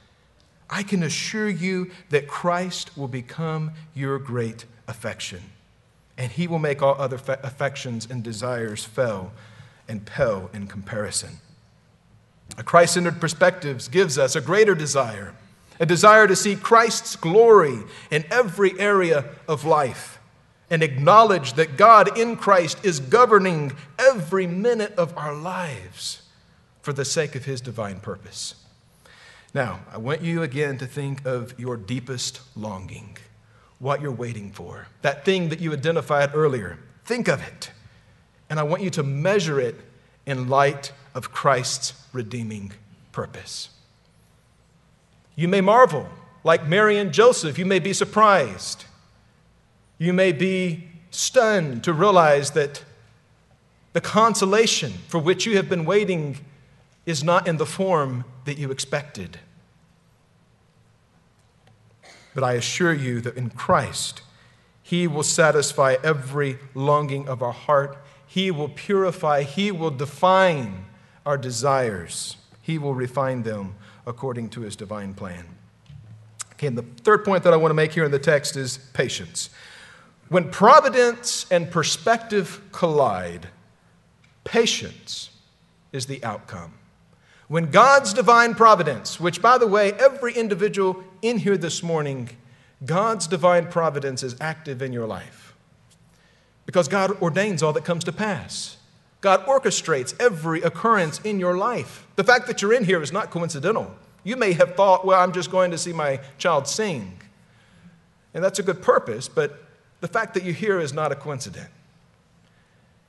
I 0.69 0.83
can 0.83 1.03
assure 1.03 1.49
you 1.49 1.91
that 2.11 2.29
Christ 2.29 2.97
will 2.97 3.09
become 3.09 3.73
your 3.95 4.19
great 4.19 4.65
affection. 4.87 5.43
And 6.17 6.33
he 6.33 6.49
will 6.49 6.59
make 6.59 6.83
all 6.83 6.97
other 7.01 7.21
affections 7.43 8.07
and 8.11 8.23
desires 8.25 8.85
fail 8.85 9.33
and 9.87 10.05
pale 10.05 10.51
in 10.53 10.67
comparison. 10.67 11.39
A 12.57 12.65
Christ 12.65 12.95
centered 12.95 13.21
perspective 13.21 13.89
gives 13.91 14.19
us 14.19 14.35
a 14.35 14.41
greater 14.41 14.75
desire, 14.75 15.35
a 15.81 15.87
desire 15.87 16.27
to 16.27 16.37
see 16.37 16.57
Christ's 16.57 17.17
glory 17.17 17.79
in 18.11 18.25
every 18.31 18.79
area 18.79 19.25
of 19.47 19.65
life 19.65 20.19
and 20.71 20.83
acknowledge 20.83 21.55
that 21.55 21.77
God 21.77 22.19
in 22.19 22.37
Christ 22.37 22.85
is 22.85 23.01
governing 23.01 23.73
every 23.99 24.47
minute 24.47 24.93
of 24.97 25.17
our 25.17 25.35
lives 25.35 26.23
for 26.83 26.93
the 26.93 27.05
sake 27.05 27.35
of 27.35 27.45
His 27.45 27.61
divine 27.61 28.01
purpose. 28.01 28.55
Now, 29.55 29.81
I 29.91 29.99
want 29.99 30.21
you 30.21 30.43
again 30.43 30.77
to 30.79 30.87
think 30.87 31.25
of 31.25 31.59
your 31.59 31.77
deepest 31.77 32.41
longing, 32.55 33.17
what 33.79 34.03
you're 34.03 34.13
waiting 34.13 34.53
for, 34.53 34.89
that 35.03 35.25
thing 35.25 35.49
that 35.49 35.61
you 35.61 35.73
identified 35.73 36.35
earlier. 36.35 36.79
Think 37.05 37.29
of 37.29 37.47
it. 37.47 37.71
And 38.51 38.59
I 38.59 38.63
want 38.63 38.83
you 38.83 38.91
to 38.91 39.03
measure 39.03 39.59
it 39.61 39.77
in 40.27 40.49
light 40.49 40.93
of 41.15 41.33
Christ's 41.33 41.95
redeeming 42.13 42.73
purpose. 43.13 43.71
You 45.39 45.47
may 45.47 45.61
marvel, 45.61 46.09
like 46.43 46.67
Mary 46.67 46.99
and 46.99 47.13
Joseph, 47.13 47.61
you 47.61 47.65
may 47.65 47.79
be 47.79 47.93
surprised. 47.93 48.87
You 49.97 50.13
may 50.13 50.33
be 50.33 50.89
stunned 51.13 51.85
to 51.85 51.93
realize 51.93 52.51
that 52.51 52.83
the 53.93 54.01
consolation 54.01 54.95
for 55.07 55.21
which 55.21 55.47
you 55.47 55.55
have 55.55 55.69
been 55.69 55.85
waiting 55.85 56.39
is 57.07 57.23
not 57.23 57.47
in 57.47 57.57
the 57.57 57.65
form 57.65 58.25
that 58.47 58.59
you 58.59 58.73
expected. 58.73 59.39
But 62.35 62.43
I 62.43 62.55
assure 62.55 62.93
you 62.93 63.21
that 63.21 63.37
in 63.37 63.51
Christ, 63.51 64.23
He 64.83 65.07
will 65.07 65.23
satisfy 65.23 65.99
every 66.03 66.59
longing 66.75 67.29
of 67.29 67.45
our 67.45 67.53
heart. 67.53 67.97
He 68.27 68.51
will 68.51 68.71
purify, 68.71 69.45
He 69.45 69.71
will 69.71 69.93
define 69.93 70.87
our 71.25 71.39
desires, 71.39 72.39
He 72.61 72.77
will 72.77 72.97
refine 72.97 73.45
them 73.45 73.77
according 74.09 74.49
to 74.51 74.63
His 74.63 74.75
divine 74.75 75.15
plan. 75.15 75.45
Okay, 76.55 76.67
and 76.67 76.77
the 76.77 76.83
third 76.83 77.25
point 77.25 77.45
that 77.45 77.53
I 77.53 77.57
want 77.57 77.71
to 77.71 77.75
make 77.75 77.93
here 77.93 78.05
in 78.05 78.11
the 78.11 78.19
text 78.19 78.57
is 78.57 78.79
patience. 78.93 79.51
When 80.29 80.51
providence 80.51 81.47
and 81.51 81.71
perspective 81.71 82.61
collide, 82.73 83.49
patience 84.43 85.31
is 85.93 86.07
the 86.07 86.25
outcome. 86.25 86.73
When 87.47 87.71
God's 87.71 88.13
divine 88.13 88.55
providence, 88.55 89.21
which, 89.21 89.41
by 89.41 89.57
the 89.57 89.67
way, 89.67 89.93
every 89.93 90.35
individual 90.35 91.05
in 91.23 91.39
here 91.39 91.57
this 91.57 91.83
morning, 91.83 92.31
God's 92.85 93.27
divine 93.27 93.69
providence 93.69 94.23
is 94.23 94.35
active 94.41 94.83
in 94.83 94.93
your 94.93 95.07
life. 95.07 95.55
Because 96.67 96.89
God 96.89 97.23
ordains 97.23 97.63
all 97.63 97.73
that 97.75 97.85
comes 97.85 98.05
to 98.05 98.13
pass. 98.13 98.78
God 99.21 99.45
orchestrates 99.47 100.15
every 100.21 100.63
occurrence 100.63 101.21
in 101.21 101.41
your 101.41 101.57
life. 101.57 102.07
The 102.17 102.25
fact 102.25 102.47
that 102.47 102.63
you're 102.63 102.73
in 102.73 102.85
here 102.85 103.03
is 103.03 103.13
not 103.13 103.31
coincidental. 103.31 103.95
You 104.23 104.37
may 104.37 104.53
have 104.53 104.75
thought, 104.75 105.05
well, 105.05 105.21
I'm 105.21 105.33
just 105.33 105.51
going 105.51 105.71
to 105.73 105.79
see 105.79 105.93
my 105.93 106.21
child 106.39 106.69
sing. 106.69 107.19
And 108.35 108.45
that's 108.45 108.59
a 108.59 108.63
good 108.63 108.83
purpose, 108.83 109.29
but 109.29 109.65
the 110.01 110.09
fact 110.09 110.35
that 110.35 110.45
you're 110.45 110.55
here 110.55 110.79
is 110.79 110.93
not 110.93 111.11
a 111.11 111.17
coincidence. 111.17 111.69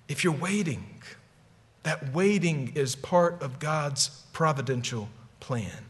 If 0.07 0.23
you're 0.23 0.33
waiting, 0.33 1.01
that 1.83 2.13
waiting 2.13 2.71
is 2.73 2.95
part 2.95 3.41
of 3.43 3.59
God's 3.59 4.09
providential 4.33 5.09
plan. 5.39 5.85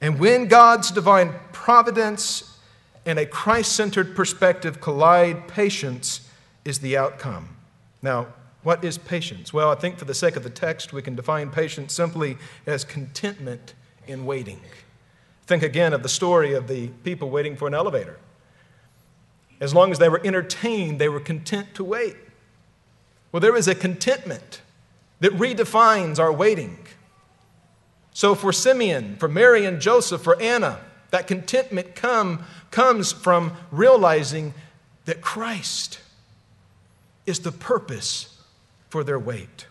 And 0.00 0.18
when 0.18 0.48
God's 0.48 0.90
divine 0.90 1.34
providence 1.52 2.58
and 3.06 3.18
a 3.18 3.26
Christ 3.26 3.72
centered 3.72 4.16
perspective 4.16 4.80
collide, 4.80 5.46
patience 5.46 6.28
is 6.64 6.80
the 6.80 6.96
outcome. 6.96 7.56
Now, 8.02 8.28
what 8.62 8.84
is 8.84 8.98
patience? 8.98 9.52
Well, 9.52 9.70
I 9.70 9.76
think 9.76 9.98
for 9.98 10.04
the 10.04 10.14
sake 10.14 10.36
of 10.36 10.42
the 10.42 10.50
text, 10.50 10.92
we 10.92 11.02
can 11.02 11.14
define 11.14 11.50
patience 11.50 11.94
simply 11.94 12.36
as 12.66 12.84
contentment 12.84 13.74
in 14.06 14.24
waiting. 14.26 14.60
Think 15.46 15.62
again 15.62 15.92
of 15.92 16.02
the 16.02 16.08
story 16.08 16.54
of 16.54 16.68
the 16.68 16.88
people 17.04 17.30
waiting 17.30 17.56
for 17.56 17.68
an 17.68 17.74
elevator. 17.74 18.18
As 19.60 19.74
long 19.74 19.90
as 19.90 19.98
they 19.98 20.08
were 20.08 20.20
entertained, 20.24 21.00
they 21.00 21.08
were 21.08 21.20
content 21.20 21.74
to 21.74 21.84
wait. 21.84 22.16
Well, 23.32 23.40
there 23.40 23.56
is 23.56 23.68
a 23.68 23.74
contentment 23.74 24.62
that 25.20 25.32
redefines 25.32 26.18
our 26.18 26.32
waiting. 26.32 26.78
So, 28.12 28.34
for 28.34 28.52
Simeon, 28.52 29.16
for 29.16 29.28
Mary 29.28 29.64
and 29.64 29.80
Joseph, 29.80 30.22
for 30.22 30.40
Anna, 30.40 30.80
that 31.10 31.26
contentment 31.26 31.94
come, 31.94 32.44
comes 32.70 33.12
from 33.12 33.52
realizing 33.70 34.54
that 35.04 35.20
Christ 35.20 36.00
is 37.26 37.40
the 37.40 37.52
purpose 37.52 38.37
for 38.88 39.04
their 39.04 39.18
wait. 39.18 39.66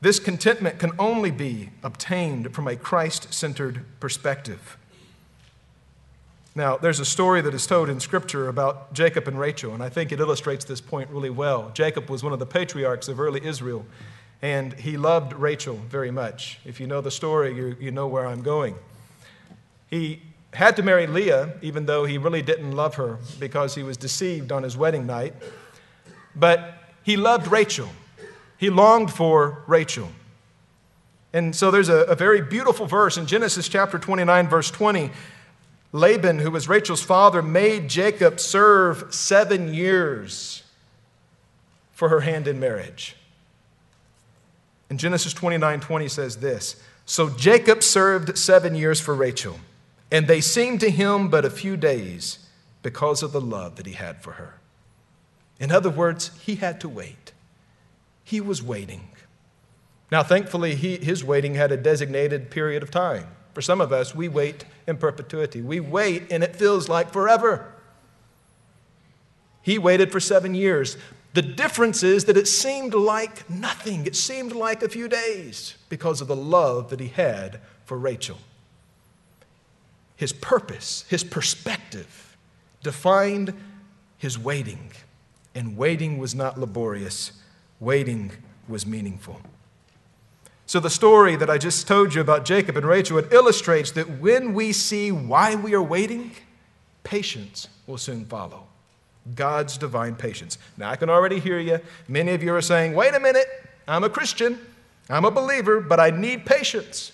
This 0.00 0.18
contentment 0.18 0.78
can 0.78 0.92
only 0.98 1.30
be 1.30 1.70
obtained 1.82 2.54
from 2.54 2.68
a 2.68 2.76
Christ 2.76 3.32
centered 3.32 3.84
perspective. 3.98 4.76
Now, 6.54 6.76
there's 6.76 7.00
a 7.00 7.04
story 7.04 7.40
that 7.42 7.52
is 7.52 7.66
told 7.66 7.88
in 7.88 8.00
Scripture 8.00 8.48
about 8.48 8.94
Jacob 8.94 9.28
and 9.28 9.38
Rachel, 9.38 9.74
and 9.74 9.82
I 9.82 9.88
think 9.88 10.12
it 10.12 10.20
illustrates 10.20 10.64
this 10.64 10.80
point 10.80 11.10
really 11.10 11.28
well. 11.28 11.70
Jacob 11.74 12.08
was 12.08 12.22
one 12.22 12.32
of 12.32 12.38
the 12.38 12.46
patriarchs 12.46 13.08
of 13.08 13.20
early 13.20 13.44
Israel, 13.44 13.84
and 14.40 14.72
he 14.74 14.96
loved 14.96 15.32
Rachel 15.34 15.76
very 15.90 16.10
much. 16.10 16.58
If 16.64 16.80
you 16.80 16.86
know 16.86 17.00
the 17.00 17.10
story, 17.10 17.54
you, 17.54 17.76
you 17.78 17.90
know 17.90 18.06
where 18.06 18.26
I'm 18.26 18.42
going. 18.42 18.74
He 19.90 20.22
had 20.54 20.76
to 20.76 20.82
marry 20.82 21.06
Leah, 21.06 21.54
even 21.60 21.84
though 21.84 22.04
he 22.06 22.16
really 22.16 22.42
didn't 22.42 22.72
love 22.72 22.94
her 22.94 23.18
because 23.38 23.74
he 23.74 23.82
was 23.82 23.98
deceived 23.98 24.50
on 24.50 24.62
his 24.62 24.76
wedding 24.76 25.06
night. 25.06 25.34
But 26.34 26.85
he 27.06 27.16
loved 27.16 27.46
Rachel, 27.46 27.88
he 28.58 28.68
longed 28.68 29.12
for 29.12 29.62
Rachel. 29.68 30.08
And 31.32 31.54
so 31.54 31.70
there's 31.70 31.88
a, 31.88 31.98
a 31.98 32.16
very 32.16 32.40
beautiful 32.42 32.86
verse 32.86 33.16
in 33.16 33.26
Genesis 33.26 33.68
chapter 33.68 33.96
29, 33.96 34.48
verse 34.48 34.72
20 34.72 35.12
Laban, 35.92 36.40
who 36.40 36.50
was 36.50 36.68
Rachel's 36.68 37.02
father, 37.02 37.42
made 37.42 37.88
Jacob 37.88 38.40
serve 38.40 39.14
seven 39.14 39.72
years 39.72 40.64
for 41.92 42.08
her 42.08 42.20
hand 42.20 42.48
in 42.48 42.58
marriage. 42.58 43.14
And 44.90 44.98
Genesis 44.98 45.32
29 45.32 45.78
20 45.78 46.08
says 46.08 46.38
this 46.38 46.82
So 47.04 47.30
Jacob 47.30 47.84
served 47.84 48.36
seven 48.36 48.74
years 48.74 49.00
for 49.00 49.14
Rachel, 49.14 49.60
and 50.10 50.26
they 50.26 50.40
seemed 50.40 50.80
to 50.80 50.90
him 50.90 51.28
but 51.28 51.44
a 51.44 51.50
few 51.50 51.76
days 51.76 52.40
because 52.82 53.22
of 53.22 53.30
the 53.30 53.40
love 53.40 53.76
that 53.76 53.86
he 53.86 53.92
had 53.92 54.20
for 54.20 54.32
her. 54.32 54.55
In 55.58 55.72
other 55.72 55.90
words, 55.90 56.30
he 56.40 56.56
had 56.56 56.80
to 56.82 56.88
wait. 56.88 57.32
He 58.24 58.40
was 58.40 58.62
waiting. 58.62 59.08
Now, 60.10 60.22
thankfully, 60.22 60.74
he, 60.74 60.96
his 60.96 61.24
waiting 61.24 61.54
had 61.54 61.72
a 61.72 61.76
designated 61.76 62.50
period 62.50 62.82
of 62.82 62.90
time. 62.90 63.26
For 63.54 63.62
some 63.62 63.80
of 63.80 63.92
us, 63.92 64.14
we 64.14 64.28
wait 64.28 64.64
in 64.86 64.98
perpetuity. 64.98 65.62
We 65.62 65.80
wait 65.80 66.30
and 66.30 66.44
it 66.44 66.54
feels 66.56 66.88
like 66.88 67.12
forever. 67.12 67.72
He 69.62 69.78
waited 69.78 70.12
for 70.12 70.20
seven 70.20 70.54
years. 70.54 70.96
The 71.32 71.42
difference 71.42 72.02
is 72.02 72.26
that 72.26 72.36
it 72.36 72.46
seemed 72.48 72.94
like 72.94 73.48
nothing. 73.50 74.06
It 74.06 74.14
seemed 74.14 74.52
like 74.52 74.82
a 74.82 74.88
few 74.88 75.08
days 75.08 75.76
because 75.88 76.20
of 76.20 76.28
the 76.28 76.36
love 76.36 76.90
that 76.90 77.00
he 77.00 77.08
had 77.08 77.60
for 77.84 77.98
Rachel. 77.98 78.38
His 80.16 80.32
purpose, 80.32 81.04
his 81.08 81.24
perspective 81.24 82.36
defined 82.82 83.52
his 84.18 84.38
waiting. 84.38 84.92
And 85.56 85.74
waiting 85.74 86.18
was 86.18 86.34
not 86.34 86.60
laborious, 86.60 87.32
waiting 87.80 88.30
was 88.68 88.84
meaningful. 88.84 89.40
So, 90.66 90.80
the 90.80 90.90
story 90.90 91.34
that 91.36 91.48
I 91.48 91.56
just 91.56 91.88
told 91.88 92.14
you 92.14 92.20
about 92.20 92.44
Jacob 92.44 92.76
and 92.76 92.84
Rachel, 92.84 93.16
it 93.16 93.32
illustrates 93.32 93.90
that 93.92 94.20
when 94.20 94.52
we 94.52 94.72
see 94.72 95.10
why 95.10 95.54
we 95.54 95.72
are 95.72 95.82
waiting, 95.82 96.32
patience 97.04 97.68
will 97.86 97.96
soon 97.96 98.26
follow. 98.26 98.66
God's 99.34 99.78
divine 99.78 100.14
patience. 100.14 100.58
Now, 100.76 100.90
I 100.90 100.96
can 100.96 101.08
already 101.08 101.40
hear 101.40 101.58
you. 101.58 101.80
Many 102.06 102.32
of 102.32 102.42
you 102.42 102.54
are 102.54 102.60
saying, 102.60 102.94
wait 102.94 103.14
a 103.14 103.20
minute, 103.20 103.46
I'm 103.88 104.04
a 104.04 104.10
Christian, 104.10 104.58
I'm 105.08 105.24
a 105.24 105.30
believer, 105.30 105.80
but 105.80 105.98
I 105.98 106.10
need 106.10 106.44
patience. 106.44 107.12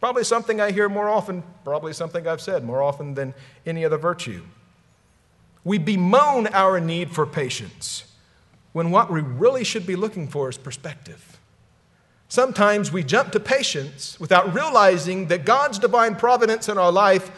Probably 0.00 0.24
something 0.24 0.60
I 0.60 0.72
hear 0.72 0.88
more 0.88 1.08
often, 1.08 1.44
probably 1.62 1.92
something 1.92 2.26
I've 2.26 2.40
said 2.40 2.64
more 2.64 2.82
often 2.82 3.14
than 3.14 3.34
any 3.64 3.84
other 3.84 3.98
virtue. 3.98 4.42
We 5.64 5.78
bemoan 5.78 6.46
our 6.48 6.78
need 6.78 7.10
for 7.10 7.26
patience 7.26 8.04
when 8.72 8.90
what 8.90 9.10
we 9.10 9.20
really 9.20 9.64
should 9.64 9.86
be 9.86 9.96
looking 9.96 10.28
for 10.28 10.48
is 10.50 10.58
perspective. 10.58 11.38
Sometimes 12.28 12.92
we 12.92 13.02
jump 13.02 13.32
to 13.32 13.40
patience 13.40 14.18
without 14.18 14.54
realizing 14.54 15.28
that 15.28 15.44
God's 15.44 15.78
divine 15.78 16.16
providence 16.16 16.68
in 16.68 16.76
our 16.76 16.92
life 16.92 17.30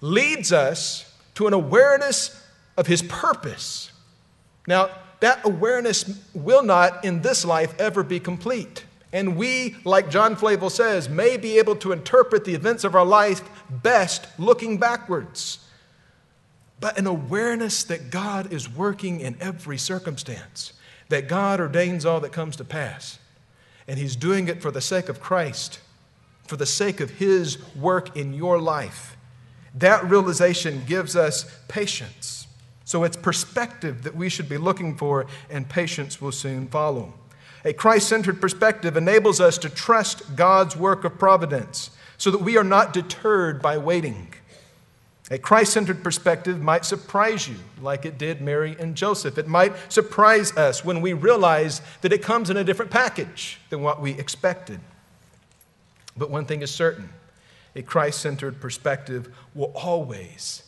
leads 0.00 0.52
us 0.52 1.14
to 1.34 1.46
an 1.46 1.52
awareness 1.52 2.42
of 2.76 2.86
His 2.86 3.02
purpose. 3.02 3.92
Now, 4.66 4.90
that 5.20 5.44
awareness 5.44 6.18
will 6.32 6.62
not 6.62 7.04
in 7.04 7.20
this 7.20 7.44
life 7.44 7.78
ever 7.78 8.02
be 8.02 8.18
complete. 8.18 8.84
And 9.12 9.36
we, 9.36 9.76
like 9.84 10.10
John 10.10 10.36
Flavel 10.36 10.70
says, 10.70 11.08
may 11.08 11.36
be 11.36 11.58
able 11.58 11.76
to 11.76 11.92
interpret 11.92 12.44
the 12.44 12.54
events 12.54 12.84
of 12.84 12.94
our 12.94 13.04
life 13.04 13.42
best 13.68 14.26
looking 14.38 14.78
backwards. 14.78 15.66
But 16.80 16.98
an 16.98 17.06
awareness 17.06 17.84
that 17.84 18.10
God 18.10 18.52
is 18.52 18.68
working 18.68 19.20
in 19.20 19.36
every 19.40 19.78
circumstance, 19.78 20.72
that 21.10 21.28
God 21.28 21.60
ordains 21.60 22.04
all 22.06 22.20
that 22.20 22.32
comes 22.32 22.56
to 22.56 22.64
pass 22.64 23.18
and 23.90 23.98
He's 23.98 24.14
doing 24.14 24.46
it 24.46 24.62
for 24.62 24.70
the 24.70 24.80
sake 24.80 25.08
of 25.08 25.20
Christ, 25.20 25.80
for 26.46 26.56
the 26.56 26.64
sake 26.64 27.00
of 27.00 27.10
His 27.10 27.58
work 27.74 28.16
in 28.16 28.32
your 28.32 28.60
life. 28.60 29.16
That 29.74 30.08
realization 30.08 30.84
gives 30.86 31.16
us 31.16 31.44
patience. 31.66 32.46
So 32.84 33.02
it's 33.02 33.16
perspective 33.16 34.04
that 34.04 34.14
we 34.14 34.28
should 34.28 34.48
be 34.48 34.58
looking 34.58 34.96
for, 34.96 35.26
and 35.50 35.68
patience 35.68 36.20
will 36.20 36.30
soon 36.30 36.68
follow. 36.68 37.14
A 37.64 37.72
Christ 37.72 38.08
centered 38.08 38.40
perspective 38.40 38.96
enables 38.96 39.40
us 39.40 39.58
to 39.58 39.68
trust 39.68 40.36
God's 40.36 40.76
work 40.76 41.02
of 41.02 41.18
providence 41.18 41.90
so 42.16 42.30
that 42.30 42.42
we 42.42 42.56
are 42.56 42.62
not 42.62 42.92
deterred 42.92 43.60
by 43.60 43.76
waiting. 43.76 44.32
A 45.32 45.38
Christ 45.38 45.72
centered 45.72 46.02
perspective 46.02 46.60
might 46.60 46.84
surprise 46.84 47.48
you, 47.48 47.54
like 47.80 48.04
it 48.04 48.18
did 48.18 48.40
Mary 48.40 48.76
and 48.80 48.96
Joseph. 48.96 49.38
It 49.38 49.46
might 49.46 49.72
surprise 49.92 50.56
us 50.56 50.84
when 50.84 51.00
we 51.00 51.12
realize 51.12 51.82
that 52.00 52.12
it 52.12 52.20
comes 52.20 52.50
in 52.50 52.56
a 52.56 52.64
different 52.64 52.90
package 52.90 53.60
than 53.70 53.80
what 53.80 54.00
we 54.00 54.10
expected. 54.12 54.80
But 56.16 56.30
one 56.30 56.46
thing 56.46 56.62
is 56.62 56.70
certain 56.72 57.10
a 57.76 57.82
Christ 57.82 58.20
centered 58.20 58.60
perspective 58.60 59.32
will 59.54 59.70
always 59.76 60.64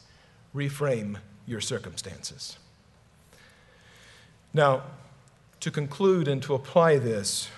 reframe 0.54 1.16
your 1.46 1.60
circumstances. 1.60 2.56
Now, 4.54 4.84
to 5.58 5.72
conclude 5.72 6.28
and 6.28 6.40
to 6.44 6.54
apply 6.54 6.98
this, 6.98 7.48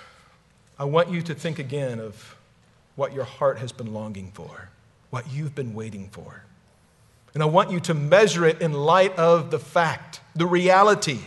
I 0.78 0.84
want 0.84 1.10
you 1.10 1.20
to 1.20 1.34
think 1.34 1.58
again 1.58 2.00
of 2.00 2.36
what 2.96 3.12
your 3.12 3.24
heart 3.24 3.58
has 3.58 3.72
been 3.72 3.92
longing 3.92 4.30
for, 4.32 4.70
what 5.10 5.30
you've 5.30 5.54
been 5.54 5.74
waiting 5.74 6.08
for. 6.10 6.44
And 7.34 7.42
I 7.42 7.46
want 7.46 7.70
you 7.70 7.80
to 7.80 7.94
measure 7.94 8.46
it 8.46 8.62
in 8.62 8.72
light 8.72 9.16
of 9.18 9.50
the 9.50 9.58
fact, 9.58 10.20
the 10.34 10.46
reality 10.46 11.18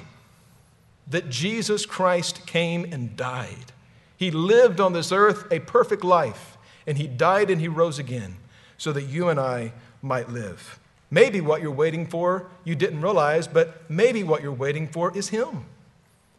that 1.09 1.29
Jesus 1.29 1.85
Christ 1.85 2.47
came 2.47 2.85
and 2.91 3.15
died. 3.15 3.73
He 4.15 4.31
lived 4.31 4.79
on 4.79 4.93
this 4.93 5.11
earth 5.11 5.45
a 5.51 5.59
perfect 5.59 6.03
life, 6.03 6.57
and 6.87 6.97
He 6.97 7.07
died 7.07 7.49
and 7.49 7.61
He 7.61 7.67
rose 7.67 7.99
again 7.99 8.37
so 8.77 8.91
that 8.93 9.03
you 9.03 9.29
and 9.29 9.39
I 9.39 9.73
might 10.01 10.29
live. 10.29 10.79
Maybe 11.09 11.39
what 11.39 11.61
you're 11.61 11.71
waiting 11.71 12.05
for 12.05 12.49
you 12.63 12.75
didn't 12.75 13.01
realize, 13.01 13.47
but 13.47 13.89
maybe 13.89 14.23
what 14.23 14.41
you're 14.41 14.51
waiting 14.51 14.87
for 14.87 15.15
is 15.15 15.29
Him. 15.29 15.65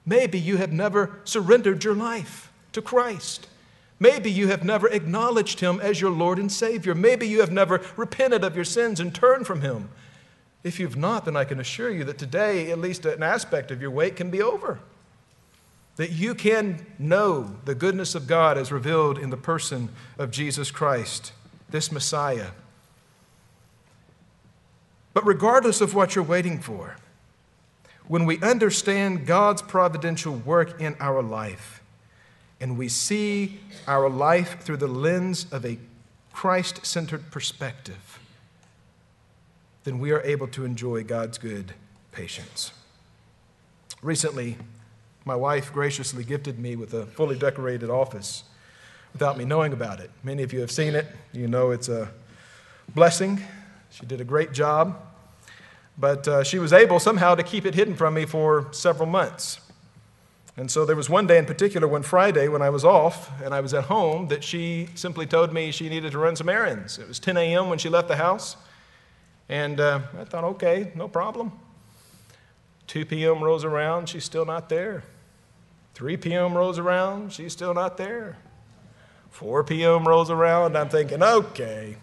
Maybe 0.04 0.38
you 0.38 0.56
have 0.56 0.72
never 0.72 1.20
surrendered 1.24 1.84
your 1.84 1.94
life 1.94 2.50
to 2.72 2.80
Christ. 2.80 3.46
Maybe 4.00 4.30
you 4.30 4.48
have 4.48 4.64
never 4.64 4.88
acknowledged 4.88 5.60
him 5.60 5.80
as 5.80 6.00
your 6.00 6.10
Lord 6.10 6.38
and 6.38 6.50
Savior. 6.50 6.94
Maybe 6.94 7.26
you 7.26 7.40
have 7.40 7.50
never 7.50 7.82
repented 7.96 8.44
of 8.44 8.54
your 8.54 8.64
sins 8.64 9.00
and 9.00 9.14
turned 9.14 9.46
from 9.46 9.60
him. 9.60 9.88
If 10.62 10.78
you've 10.78 10.96
not, 10.96 11.24
then 11.24 11.36
I 11.36 11.44
can 11.44 11.60
assure 11.60 11.90
you 11.90 12.04
that 12.04 12.18
today, 12.18 12.70
at 12.70 12.78
least 12.78 13.06
an 13.06 13.22
aspect 13.22 13.70
of 13.70 13.80
your 13.80 13.90
wait 13.90 14.16
can 14.16 14.30
be 14.30 14.42
over. 14.42 14.80
That 15.96 16.12
you 16.12 16.34
can 16.34 16.86
know 16.98 17.56
the 17.64 17.74
goodness 17.74 18.14
of 18.14 18.28
God 18.28 18.56
as 18.56 18.70
revealed 18.70 19.18
in 19.18 19.30
the 19.30 19.36
person 19.36 19.88
of 20.16 20.30
Jesus 20.30 20.70
Christ, 20.70 21.32
this 21.68 21.90
Messiah. 21.90 22.50
But 25.12 25.26
regardless 25.26 25.80
of 25.80 25.94
what 25.94 26.14
you're 26.14 26.22
waiting 26.22 26.60
for, 26.60 26.96
when 28.06 28.24
we 28.24 28.40
understand 28.40 29.26
God's 29.26 29.60
providential 29.60 30.34
work 30.34 30.80
in 30.80 30.96
our 31.00 31.22
life, 31.22 31.77
and 32.60 32.76
we 32.76 32.88
see 32.88 33.60
our 33.86 34.08
life 34.08 34.60
through 34.60 34.78
the 34.78 34.88
lens 34.88 35.46
of 35.52 35.64
a 35.64 35.78
Christ 36.32 36.84
centered 36.84 37.30
perspective, 37.30 38.18
then 39.84 39.98
we 39.98 40.10
are 40.10 40.20
able 40.22 40.48
to 40.48 40.64
enjoy 40.64 41.02
God's 41.04 41.38
good 41.38 41.74
patience. 42.12 42.72
Recently, 44.02 44.56
my 45.24 45.34
wife 45.34 45.72
graciously 45.72 46.24
gifted 46.24 46.58
me 46.58 46.76
with 46.76 46.94
a 46.94 47.06
fully 47.06 47.36
decorated 47.36 47.90
office 47.90 48.44
without 49.12 49.36
me 49.36 49.44
knowing 49.44 49.72
about 49.72 50.00
it. 50.00 50.10
Many 50.22 50.42
of 50.42 50.52
you 50.52 50.60
have 50.60 50.70
seen 50.70 50.94
it, 50.94 51.06
you 51.32 51.48
know 51.48 51.70
it's 51.70 51.88
a 51.88 52.10
blessing. 52.94 53.40
She 53.90 54.06
did 54.06 54.20
a 54.20 54.24
great 54.24 54.52
job, 54.52 55.00
but 55.96 56.28
uh, 56.28 56.44
she 56.44 56.58
was 56.58 56.72
able 56.72 57.00
somehow 57.00 57.34
to 57.34 57.42
keep 57.42 57.66
it 57.66 57.74
hidden 57.74 57.94
from 57.94 58.14
me 58.14 58.26
for 58.26 58.68
several 58.72 59.08
months. 59.08 59.60
And 60.58 60.68
so 60.68 60.84
there 60.84 60.96
was 60.96 61.08
one 61.08 61.28
day 61.28 61.38
in 61.38 61.46
particular, 61.46 61.86
one 61.86 62.02
Friday 62.02 62.48
when 62.48 62.62
I 62.62 62.70
was 62.70 62.84
off 62.84 63.30
and 63.40 63.54
I 63.54 63.60
was 63.60 63.72
at 63.74 63.84
home, 63.84 64.26
that 64.26 64.42
she 64.42 64.88
simply 64.96 65.24
told 65.24 65.52
me 65.52 65.70
she 65.70 65.88
needed 65.88 66.10
to 66.10 66.18
run 66.18 66.34
some 66.34 66.48
errands. 66.48 66.98
It 66.98 67.06
was 67.06 67.20
10 67.20 67.36
a.m. 67.36 67.68
when 67.68 67.78
she 67.78 67.88
left 67.88 68.08
the 68.08 68.16
house. 68.16 68.56
And 69.48 69.78
uh, 69.78 70.00
I 70.18 70.24
thought, 70.24 70.42
okay, 70.42 70.90
no 70.96 71.06
problem. 71.06 71.52
2 72.88 73.06
p.m. 73.06 73.40
rolls 73.40 73.64
around, 73.64 74.08
she's 74.08 74.24
still 74.24 74.44
not 74.44 74.68
there. 74.68 75.04
3 75.94 76.16
p.m. 76.16 76.56
rolls 76.56 76.80
around, 76.80 77.32
she's 77.32 77.52
still 77.52 77.72
not 77.72 77.96
there. 77.96 78.36
4 79.30 79.62
p.m. 79.62 80.08
rolls 80.08 80.28
around, 80.28 80.76
I'm 80.76 80.88
thinking, 80.88 81.22
okay, 81.22 81.98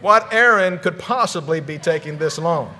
what 0.00 0.32
errand 0.32 0.80
could 0.80 1.00
possibly 1.00 1.58
be 1.58 1.76
taking 1.76 2.18
this 2.18 2.38
long? 2.38 2.72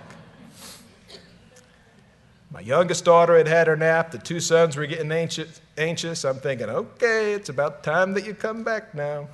My 2.57 2.62
youngest 2.62 3.05
daughter 3.05 3.37
had 3.37 3.47
had 3.47 3.66
her 3.66 3.77
nap. 3.77 4.12
The 4.12 4.16
two 4.16 4.40
sons 4.40 4.79
were 4.79 4.87
getting 4.87 5.12
anxious. 5.12 5.61
anxious. 5.77 6.25
I'm 6.25 6.37
thinking, 6.37 6.71
okay, 6.71 7.35
it's 7.35 7.51
about 7.51 7.85
time 7.85 8.14
that 8.14 8.25
you 8.25 8.33
come 8.33 8.64
back 8.64 8.95
now. 8.95 9.29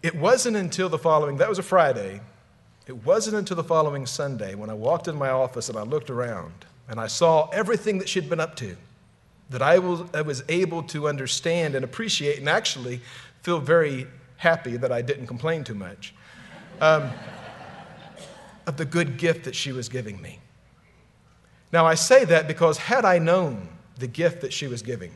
it 0.00 0.14
wasn't 0.14 0.56
until 0.56 0.88
the 0.88 0.96
following, 0.96 1.38
that 1.38 1.48
was 1.48 1.58
a 1.58 1.62
Friday, 1.64 2.20
it 2.86 3.04
wasn't 3.04 3.36
until 3.36 3.56
the 3.56 3.64
following 3.64 4.06
Sunday 4.06 4.54
when 4.54 4.70
I 4.70 4.74
walked 4.74 5.08
in 5.08 5.16
my 5.16 5.28
office 5.28 5.68
and 5.68 5.76
I 5.76 5.82
looked 5.82 6.08
around 6.08 6.66
and 6.88 7.00
I 7.00 7.08
saw 7.08 7.48
everything 7.48 7.98
that 7.98 8.08
she'd 8.08 8.30
been 8.30 8.38
up 8.38 8.54
to 8.58 8.76
that 9.50 9.60
I 9.60 9.80
was, 9.80 10.44
able 10.48 10.84
to 10.84 11.08
understand 11.08 11.74
and 11.74 11.84
appreciate 11.84 12.38
and 12.38 12.48
actually 12.48 13.00
feel 13.42 13.58
very 13.58 14.06
happy 14.36 14.76
that 14.76 14.92
I 14.92 15.02
didn't 15.02 15.26
complain 15.26 15.64
too 15.64 15.74
much. 15.74 16.14
um, 16.80 17.10
of 18.68 18.76
the 18.76 18.84
good 18.84 19.16
gift 19.16 19.44
that 19.44 19.54
she 19.54 19.72
was 19.72 19.88
giving 19.88 20.20
me. 20.20 20.38
Now, 21.72 21.86
I 21.86 21.94
say 21.94 22.26
that 22.26 22.46
because 22.46 22.76
had 22.76 23.06
I 23.06 23.18
known 23.18 23.66
the 23.98 24.06
gift 24.06 24.42
that 24.42 24.52
she 24.52 24.66
was 24.66 24.82
giving, 24.82 25.12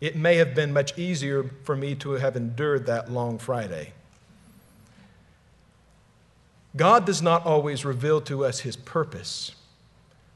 it 0.00 0.16
may 0.16 0.36
have 0.36 0.56
been 0.56 0.72
much 0.72 0.98
easier 0.98 1.48
for 1.62 1.76
me 1.76 1.94
to 1.96 2.12
have 2.12 2.36
endured 2.36 2.86
that 2.86 3.12
long 3.12 3.38
Friday. 3.38 3.92
God 6.76 7.06
does 7.06 7.22
not 7.22 7.46
always 7.46 7.84
reveal 7.84 8.20
to 8.22 8.44
us 8.44 8.60
his 8.60 8.74
purpose, 8.74 9.52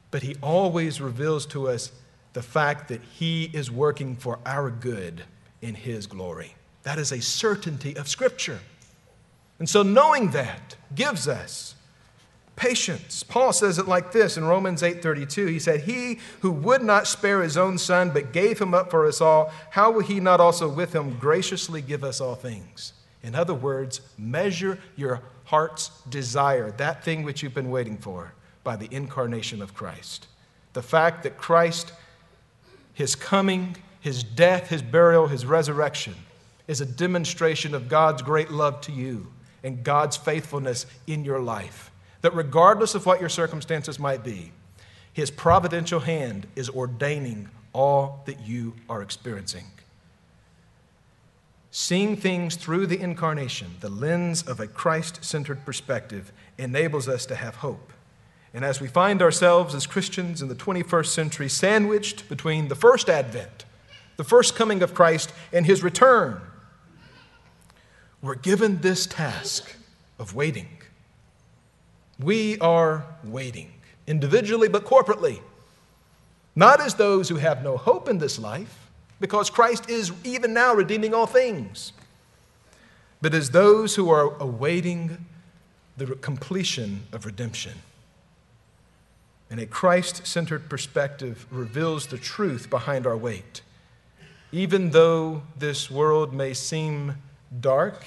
but 0.09 0.23
he 0.23 0.37
always 0.41 1.01
reveals 1.01 1.45
to 1.47 1.67
us 1.67 1.91
the 2.31 2.41
fact 2.41 2.87
that 2.87 3.01
he 3.01 3.49
is 3.53 3.69
working 3.69 4.15
for 4.15 4.39
our 4.45 4.69
good 4.69 5.23
in 5.61 5.75
his 5.75 6.07
glory. 6.07 6.55
That 6.83 6.99
is 6.99 7.11
a 7.11 7.21
certainty 7.21 7.97
of 7.97 8.07
Scripture. 8.07 8.59
And 9.59 9.67
so, 9.67 9.83
knowing 9.83 10.31
that 10.31 10.77
gives 10.95 11.27
us 11.27 11.75
patience. 12.55 13.23
Paul 13.23 13.53
says 13.53 13.79
it 13.79 13.87
like 13.87 14.11
this 14.11 14.37
in 14.37 14.45
Romans 14.45 14.83
8:32. 14.83 15.47
He 15.47 15.59
said, 15.59 15.81
"He 15.81 16.19
who 16.41 16.51
would 16.51 16.83
not 16.83 17.07
spare 17.07 17.41
his 17.41 17.57
own 17.57 17.77
son 17.77 18.11
but 18.11 18.31
gave 18.31 18.59
him 18.59 18.73
up 18.73 18.91
for 18.91 19.05
us 19.07 19.21
all, 19.21 19.51
how 19.71 19.91
will 19.91 20.01
he 20.01 20.19
not 20.19 20.39
also 20.39 20.67
with 20.67 20.93
him 20.93 21.17
graciously 21.17 21.81
give 21.81 22.03
us 22.03 22.21
all 22.21 22.35
things?" 22.35 22.93
In 23.23 23.35
other 23.35 23.53
words, 23.53 24.01
measure 24.17 24.79
your 24.95 25.21
heart's 25.45 25.91
desire, 26.09 26.71
that 26.71 27.03
thing 27.03 27.23
which 27.23 27.41
you've 27.41 27.53
been 27.53 27.71
waiting 27.71 27.97
for, 27.97 28.33
by 28.63 28.75
the 28.75 28.93
incarnation 28.93 29.61
of 29.61 29.73
Christ. 29.73 30.27
The 30.73 30.81
fact 30.81 31.23
that 31.23 31.37
Christ, 31.37 31.93
his 32.93 33.15
coming, 33.15 33.77
his 33.99 34.23
death, 34.23 34.67
his 34.67 34.81
burial, 34.81 35.27
his 35.27 35.45
resurrection, 35.45 36.15
is 36.67 36.81
a 36.81 36.85
demonstration 36.85 37.73
of 37.73 37.89
God's 37.89 38.21
great 38.21 38.51
love 38.51 38.81
to 38.81 38.91
you 38.91 39.27
and 39.63 39.83
God's 39.83 40.17
faithfulness 40.17 40.85
in 41.07 41.23
your 41.23 41.39
life. 41.39 41.91
That 42.23 42.33
regardless 42.33 42.95
of 42.95 43.05
what 43.05 43.19
your 43.19 43.29
circumstances 43.29 43.99
might 43.99 44.23
be, 44.23 44.53
his 45.11 45.29
providential 45.29 45.99
hand 45.99 46.47
is 46.55 46.69
ordaining 46.69 47.49
all 47.73 48.23
that 48.25 48.39
you 48.47 48.73
are 48.89 49.01
experiencing. 49.01 49.65
Seeing 51.69 52.15
things 52.15 52.55
through 52.55 52.87
the 52.87 52.99
incarnation, 52.99 53.75
the 53.81 53.89
lens 53.89 54.41
of 54.41 54.59
a 54.59 54.67
Christ 54.67 55.25
centered 55.25 55.65
perspective, 55.65 56.31
enables 56.57 57.09
us 57.09 57.25
to 57.25 57.35
have 57.35 57.55
hope. 57.55 57.91
And 58.53 58.63
as 58.63 58.79
we 58.79 58.87
find 58.87 59.21
ourselves 59.21 59.75
as 59.75 59.85
Christians 59.85 60.41
in 60.41 60.47
the 60.47 60.55
21st 60.55 61.07
century 61.07 61.49
sandwiched 61.49 62.29
between 62.29 62.69
the 62.69 62.75
first 62.75 63.09
advent, 63.09 63.65
the 64.15 64.23
first 64.23 64.55
coming 64.55 64.81
of 64.81 64.93
Christ, 64.93 65.33
and 65.51 65.65
his 65.65 65.83
return, 65.83 66.39
we're 68.21 68.35
given 68.35 68.79
this 68.79 69.07
task 69.07 69.75
of 70.17 70.35
waiting. 70.35 70.69
We 72.19 72.59
are 72.59 73.05
waiting, 73.23 73.73
individually 74.07 74.67
but 74.67 74.85
corporately, 74.85 75.41
not 76.55 76.79
as 76.79 76.95
those 76.95 77.29
who 77.29 77.35
have 77.35 77.63
no 77.63 77.77
hope 77.77 78.07
in 78.07 78.19
this 78.19 78.37
life 78.37 78.89
because 79.19 79.49
Christ 79.49 79.89
is 79.89 80.11
even 80.23 80.53
now 80.53 80.73
redeeming 80.73 81.13
all 81.13 81.25
things, 81.25 81.93
but 83.21 83.33
as 83.33 83.49
those 83.51 83.95
who 83.95 84.09
are 84.09 84.35
awaiting 84.39 85.25
the 85.97 86.07
completion 86.15 87.03
of 87.11 87.25
redemption. 87.25 87.73
And 89.49 89.59
a 89.59 89.65
Christ 89.65 90.25
centered 90.25 90.69
perspective 90.69 91.45
reveals 91.51 92.07
the 92.07 92.17
truth 92.17 92.69
behind 92.69 93.05
our 93.05 93.15
wait. 93.15 93.61
Even 94.51 94.89
though 94.89 95.43
this 95.57 95.89
world 95.91 96.33
may 96.33 96.53
seem 96.53 97.15
dark, 97.61 98.03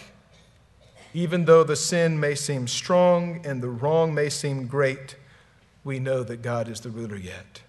even 1.15 1.45
though 1.45 1.65
the 1.65 1.77
sin 1.77 2.19
may 2.21 2.35
seem 2.35 2.67
strong 2.67 3.41
and 3.45 3.63
the 3.63 3.69
wrong 3.69 4.15
may 4.15 4.29
seem 4.29 4.67
great, 4.67 5.17
we 5.85 5.99
know 5.99 6.23
that 6.23 6.43
God 6.43 6.69
is 6.69 6.81
the 6.81 6.91
ruler 6.91 7.17
yet. 7.17 7.63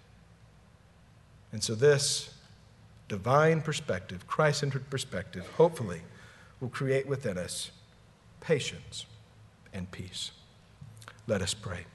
And 1.51 1.63
so, 1.63 1.75
this 1.75 2.33
divine 3.07 3.61
perspective, 3.61 4.27
Christ 4.27 4.59
centered 4.59 4.89
perspective, 4.89 5.47
hopefully 5.57 6.01
will 6.59 6.69
create 6.69 7.07
within 7.07 7.37
us 7.37 7.71
patience 8.41 9.05
and 9.73 9.89
peace. 9.91 10.31
Let 11.27 11.41
us 11.41 11.53
pray. 11.53 11.85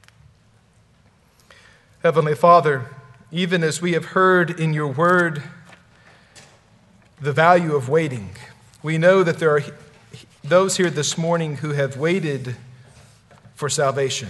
Heavenly 2.02 2.34
Father, 2.34 2.86
even 3.30 3.62
as 3.62 3.80
we 3.80 3.92
have 3.92 4.06
heard 4.06 4.58
in 4.58 4.74
your 4.74 4.88
word 4.88 5.42
the 7.20 7.32
value 7.32 7.74
of 7.74 7.88
waiting, 7.88 8.30
we 8.82 8.98
know 8.98 9.22
that 9.22 9.38
there 9.38 9.56
are 9.56 9.62
those 10.44 10.76
here 10.76 10.90
this 10.90 11.16
morning 11.16 11.56
who 11.56 11.72
have 11.72 11.96
waited 11.96 12.56
for 13.54 13.68
salvation. 13.68 14.28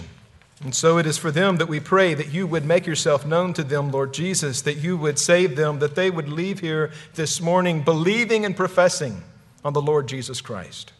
And 0.63 0.73
so 0.73 0.97
it 0.97 1.05
is 1.05 1.17
for 1.17 1.31
them 1.31 1.57
that 1.57 1.67
we 1.67 1.79
pray 1.79 2.13
that 2.13 2.31
you 2.31 2.47
would 2.47 2.65
make 2.65 2.85
yourself 2.85 3.25
known 3.25 3.53
to 3.53 3.63
them, 3.63 3.91
Lord 3.91 4.13
Jesus, 4.13 4.61
that 4.61 4.77
you 4.77 4.95
would 4.95 5.19
save 5.19 5.55
them, 5.55 5.79
that 5.79 5.95
they 5.95 6.09
would 6.09 6.29
leave 6.29 6.59
here 6.59 6.91
this 7.15 7.41
morning 7.41 7.81
believing 7.81 8.45
and 8.45 8.55
professing 8.55 9.23
on 9.65 9.73
the 9.73 9.81
Lord 9.81 10.07
Jesus 10.07 10.39
Christ. 10.39 10.93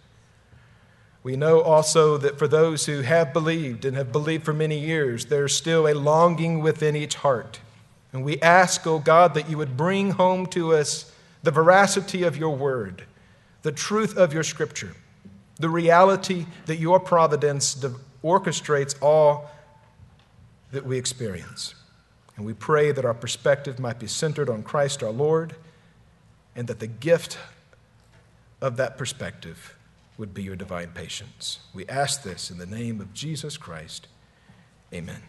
We 1.21 1.38
know 1.38 1.62
also 1.62 2.17
that 2.17 2.38
for 2.38 2.49
those 2.49 2.86
who 2.86 3.02
have 3.02 3.32
believed 3.32 3.86
and 3.86 3.95
have 3.95 4.12
believed 4.12 4.43
for 4.43 4.52
many 4.52 4.80
years, 4.80 5.28
there's 5.28 5.56
still 5.56 5.88
a 5.88 5.93
longing 5.93 6.62
within 6.62 6.97
each 6.97 7.15
heart. 7.15 7.62
And 8.12 8.26
we 8.26 8.41
ask, 8.41 8.86
O 8.86 8.95
oh 8.95 8.99
God, 8.99 9.34
that 9.36 9.49
you 9.49 9.58
would 9.58 9.78
bring 9.78 10.12
home 10.12 10.45
to 10.47 10.76
us 10.76 11.12
the 11.41 11.52
veracity 11.52 12.23
of 12.23 12.36
your 12.36 12.56
word, 12.56 13.06
the 13.62 13.71
truth 13.71 14.17
of 14.17 14.34
your 14.34 14.43
scripture, 14.43 14.95
the 15.57 15.69
reality 15.69 16.45
that 16.65 16.77
your 16.77 16.99
providence 16.99 17.75
orchestrates 18.23 18.95
all 19.01 19.49
that 20.71 20.85
we 20.85 20.97
experience. 20.97 21.75
And 22.35 22.45
we 22.45 22.53
pray 22.53 22.91
that 22.91 23.05
our 23.05 23.13
perspective 23.13 23.79
might 23.79 23.99
be 23.99 24.07
centered 24.07 24.49
on 24.49 24.63
Christ 24.63 25.03
our 25.03 25.11
Lord 25.11 25.55
and 26.55 26.67
that 26.67 26.79
the 26.79 26.87
gift 26.87 27.37
of 28.61 28.77
that 28.77 28.97
perspective 28.97 29.75
would 30.17 30.33
be 30.33 30.43
your 30.43 30.55
divine 30.55 30.89
patience. 30.93 31.59
We 31.73 31.87
ask 31.87 32.23
this 32.23 32.49
in 32.49 32.57
the 32.57 32.65
name 32.65 33.01
of 33.01 33.13
Jesus 33.13 33.57
Christ. 33.57 34.07
Amen. 34.93 35.21